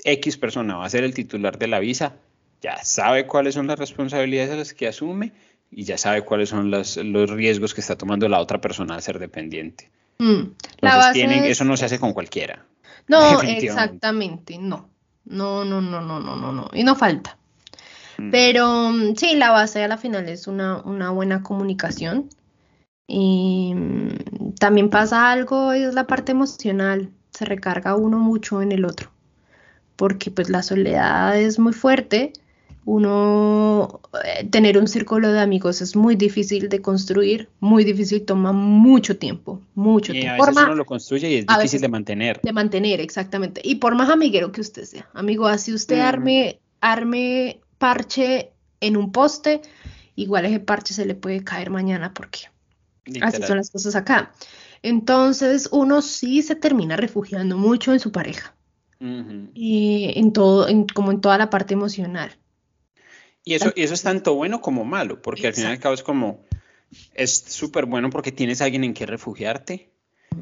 [0.04, 2.16] X persona va a ser el titular de la visa,
[2.60, 5.32] ya sabe cuáles son las responsabilidades a las que asume
[5.70, 9.00] y ya sabe cuáles son los, los riesgos que está tomando la otra persona al
[9.00, 9.90] ser dependiente.
[10.18, 10.42] Mm,
[11.14, 12.62] tienen, Eso no se hace con cualquiera.
[13.08, 14.90] No, exactamente, no.
[15.24, 16.70] No, no, no, no, no, no, no.
[16.74, 17.38] Y no falta.
[18.22, 18.30] Mm.
[18.30, 22.28] Pero mm, sí, la base a la final es una, una buena comunicación.
[23.06, 28.84] Y mm, también pasa algo, es la parte emocional, se recarga uno mucho en el
[28.84, 29.10] otro,
[29.96, 32.32] porque pues la soledad es muy fuerte,
[32.84, 38.52] uno eh, tener un círculo de amigos es muy difícil de construir, muy difícil, toma
[38.52, 40.44] mucho tiempo, mucho tiempo.
[40.44, 42.40] A veces uno lo construye y es difícil de mantener.
[42.42, 43.60] De mantener, exactamente.
[43.64, 49.10] Y por más amiguero que usted sea, amigo, así usted arme, arme parche en un
[49.10, 49.60] poste,
[50.14, 52.48] igual ese parche se le puede caer mañana porque
[53.20, 54.32] así son las cosas acá.
[54.82, 58.54] Entonces uno sí se termina refugiando mucho en su pareja.
[59.00, 62.30] y en todo, como en toda la parte emocional.
[63.44, 65.96] Y eso, y eso es tanto bueno como malo, porque al final y al cabo
[65.96, 66.44] es como,
[67.14, 69.90] es súper bueno porque tienes a alguien en que refugiarte,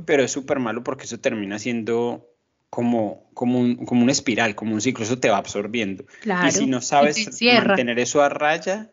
[0.05, 2.30] pero es súper malo porque eso termina siendo
[2.71, 6.05] como, como, un, como una espiral, como un ciclo, eso te va absorbiendo.
[6.25, 8.93] y si no sabes mantener eso a raya,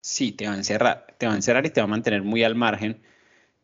[0.00, 2.42] sí, te va a encerrar, te va a encerrar y te va a mantener muy
[2.42, 3.00] al margen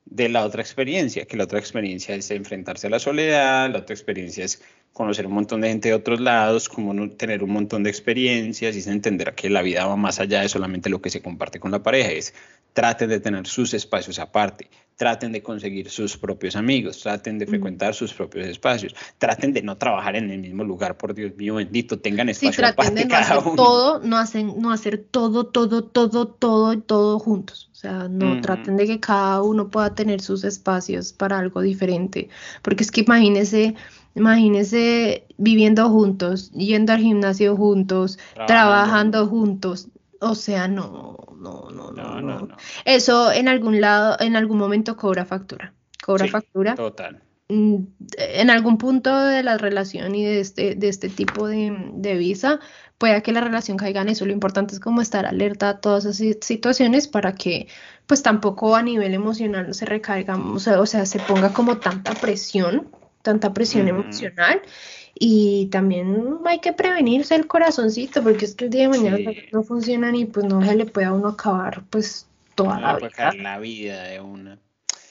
[0.06, 3.94] de la otra experiencia, que la otra experiencia es enfrentarse a la soledad, la otra
[3.94, 4.62] experiencia es
[4.98, 8.90] conocer un montón de gente de otros lados, como tener un montón de experiencias y
[8.90, 11.84] entender que la vida va más allá de solamente lo que se comparte con la
[11.84, 12.34] pareja, es
[12.72, 17.94] traten de tener sus espacios aparte, traten de conseguir sus propios amigos, traten de frecuentar
[17.94, 22.00] sus propios espacios, traten de no trabajar en el mismo lugar, por Dios mío bendito,
[22.00, 26.26] tengan espacio sí, traten de no hacer todo, no hacen, no hacer todo, todo, todo,
[26.26, 27.70] todo, todo juntos.
[27.72, 32.28] O sea, no traten de que cada uno pueda tener sus espacios para algo diferente,
[32.62, 33.76] porque es que imagínense
[34.18, 39.88] Imagínense viviendo juntos, yendo al gimnasio juntos, trabajando, juntos.
[40.20, 45.24] O sea, no, no, no, no, no, Eso en algún lado, en algún momento cobra
[45.24, 45.72] factura.
[46.04, 46.74] Cobra factura.
[46.74, 47.22] Total.
[47.48, 47.76] Mm,
[48.18, 52.58] en algún punto de la relación y de este, de este tipo de, de visa,
[52.98, 54.26] puede que la relación caiga en eso.
[54.26, 57.68] Lo importante es como estar alerta a todas esas situaciones para que
[58.06, 61.78] pues tampoco a nivel emocional no se recaiga, o sea, o sea, se ponga como
[61.78, 62.88] tanta presión
[63.28, 64.62] tanta presión emocional.
[65.14, 69.18] Y también hay que prevenirse el corazoncito, porque es que el día de mañana
[69.52, 73.32] no funcionan y pues no se le puede a uno acabar pues toda la vida.
[73.34, 74.58] la vida de una.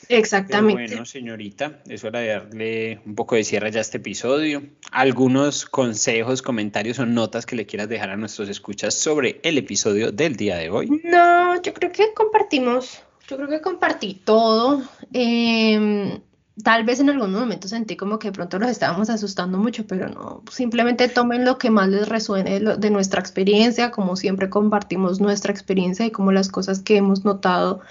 [0.10, 0.88] Exactamente.
[0.88, 4.64] bueno, señorita, es hora de darle un poco de cierre ya a este episodio.
[4.92, 10.12] ¿Algunos consejos, comentarios o notas que le quieras dejar a nuestros escuchas sobre el episodio
[10.12, 11.02] del día de hoy?
[11.04, 14.82] No, yo creo que compartimos, yo creo que compartí todo.
[15.14, 16.20] Eh,
[16.64, 20.10] tal vez en algún momento sentí como que de pronto los estábamos asustando mucho, pero
[20.10, 25.52] no, simplemente tomen lo que más les resuene de, nuestra experiencia, como siempre compartimos nuestra
[25.52, 27.82] experiencia y como las cosas que hemos notado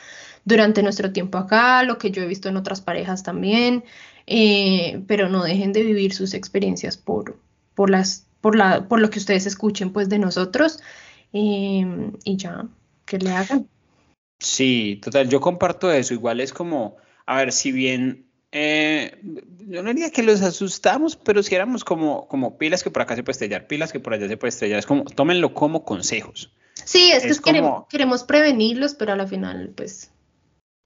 [0.45, 3.85] durante nuestro tiempo acá, lo que yo he visto en otras parejas también,
[4.27, 7.39] eh, pero no dejen de vivir sus experiencias por,
[7.75, 10.81] por, las, por, la, por lo que ustedes escuchen pues de nosotros
[11.33, 12.67] eh, y ya,
[13.05, 13.69] que le hagan.
[14.39, 18.26] Sí, total, yo comparto eso, igual es como, a ver, si bien
[18.59, 19.19] eh,
[19.69, 23.15] yo no diría que los asustamos, pero si éramos como, como pilas que por acá
[23.15, 26.55] se puede estrellar, pilas que por allá se puede estrellar, es como, tómenlo como consejos.
[26.73, 30.11] Sí, es, que queremos, queremos, prevenirlos, pero a la final, pues.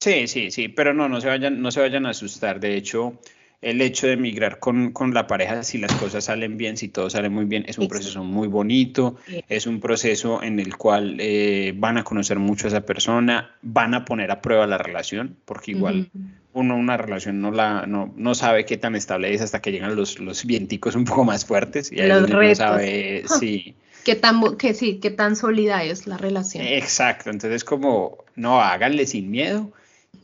[0.01, 2.59] Sí, sí, sí, pero no, no se vayan, no se vayan a asustar.
[2.59, 3.21] De hecho,
[3.63, 7.11] el hecho de emigrar con, con, la pareja, si las cosas salen bien, si todo
[7.11, 9.17] sale muy bien, es un proceso muy bonito,
[9.49, 13.95] es un proceso en el cual eh, van a conocer mucho a esa persona, van
[13.95, 16.11] a poner a prueba la relación, porque igual
[16.53, 19.95] uno una relación no la no, no, sabe qué tan estable es hasta que llegan
[19.95, 22.59] los, los vienticos un poco más fuertes y ahí los retos.
[22.59, 23.75] sabe sí.
[24.05, 26.67] Qué tan, que sí, qué tan sólida es la relación.
[26.67, 29.71] Exacto, entonces como, no, háganle sin miedo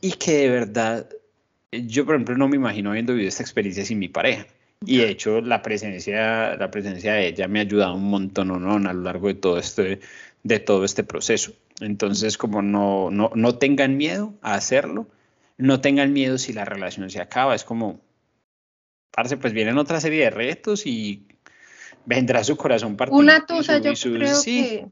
[0.01, 1.07] y que de verdad
[1.72, 4.46] yo, por ejemplo, no me imagino habiendo vivido esta experiencia sin mi pareja.
[4.84, 8.74] Y de hecho, la presencia, la presencia de ella me ha ayudado un montón ¿no?
[8.74, 10.00] a lo largo de todo este,
[10.42, 11.52] de todo este proceso.
[11.80, 15.08] Entonces, como no, no, no tengan miedo a hacerlo,
[15.56, 17.54] no tengan miedo si la relación se acaba.
[17.54, 18.00] Es como,
[19.10, 21.26] parce, pues vienen otra serie de retos y
[22.04, 23.18] vendrá su corazón partido.
[23.18, 24.86] Una tusa, yo creo que,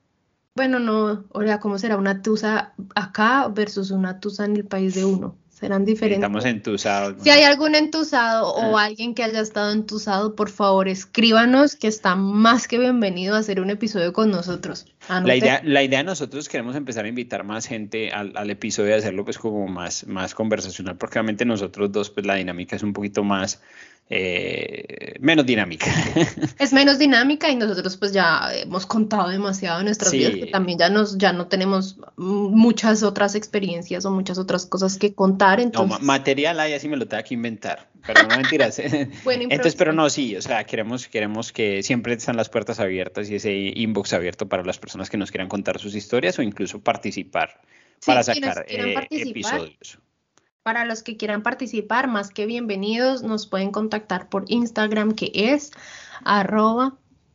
[0.54, 4.94] bueno, no, o sea, ¿cómo será una tusa acá versus una tusa en el país
[4.94, 5.36] de uno?
[5.64, 6.18] Serán diferentes.
[6.18, 7.22] Estamos entusados.
[7.22, 8.84] Si hay algún entusado o ah.
[8.84, 13.60] alguien que haya estado entusado, por favor escríbanos que está más que bienvenido a hacer
[13.60, 14.84] un episodio con nosotros.
[15.08, 18.92] La idea, la idea nosotros queremos empezar a invitar más gente al, al, episodio y
[18.98, 22.92] hacerlo pues como más, más conversacional, porque obviamente nosotros dos pues la dinámica es un
[22.92, 23.62] poquito más
[24.10, 25.86] eh, menos dinámica.
[26.58, 30.78] Es menos dinámica y nosotros pues ya hemos contado demasiado en nuestras vidas, que también
[30.78, 35.60] ya, nos, ya no tenemos muchas otras experiencias o muchas otras cosas que contar.
[35.60, 36.00] Entonces...
[36.00, 38.78] No, material hay, así me lo tengo que inventar, pero no mentiras.
[38.78, 43.36] entonces, pero no, sí, o sea, queremos, queremos que siempre están las puertas abiertas y
[43.36, 47.60] ese inbox abierto para las personas que nos quieran contar sus historias o incluso participar
[48.04, 49.98] para sacar eh, episodios.
[50.64, 55.72] Para los que quieran participar, más que bienvenidos, nos pueden contactar por Instagram, que es
[56.24, 56.94] arroba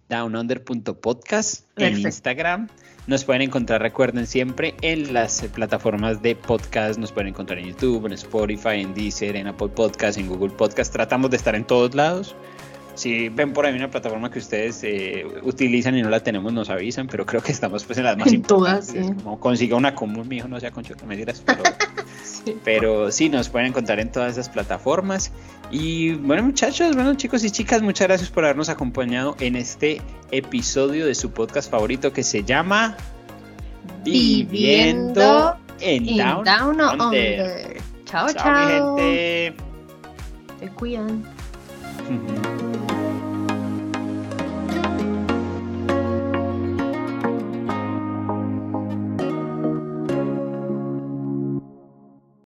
[0.09, 2.69] downunder.podcast en Instagram.
[3.05, 6.97] Nos pueden encontrar, recuerden siempre, en las plataformas de podcast.
[6.97, 10.91] Nos pueden encontrar en YouTube, en Spotify, en Deezer, en Apple Podcast, en Google Podcast.
[10.91, 12.35] Tratamos de estar en todos lados.
[12.99, 16.69] Si ven por ahí una plataforma que ustedes eh, utilizan y no la tenemos, nos
[16.69, 18.93] avisan, pero creo que estamos pues en las más en importantes.
[18.93, 21.63] Todas, Como consiga una común, mi hijo no sea concho que me dirás, pero,
[22.25, 22.57] sí.
[22.61, 25.31] pero sí, nos pueden encontrar en todas esas plataformas.
[25.71, 31.05] Y bueno, muchachos, bueno, chicos y chicas, muchas gracias por habernos acompañado en este episodio
[31.05, 32.97] de su podcast favorito que se llama
[34.03, 37.77] Viviendo, en, Down, Under.
[38.03, 38.43] Chao, chao.
[38.43, 38.97] chao.
[38.97, 39.55] gente.
[40.59, 41.23] Se cuidan.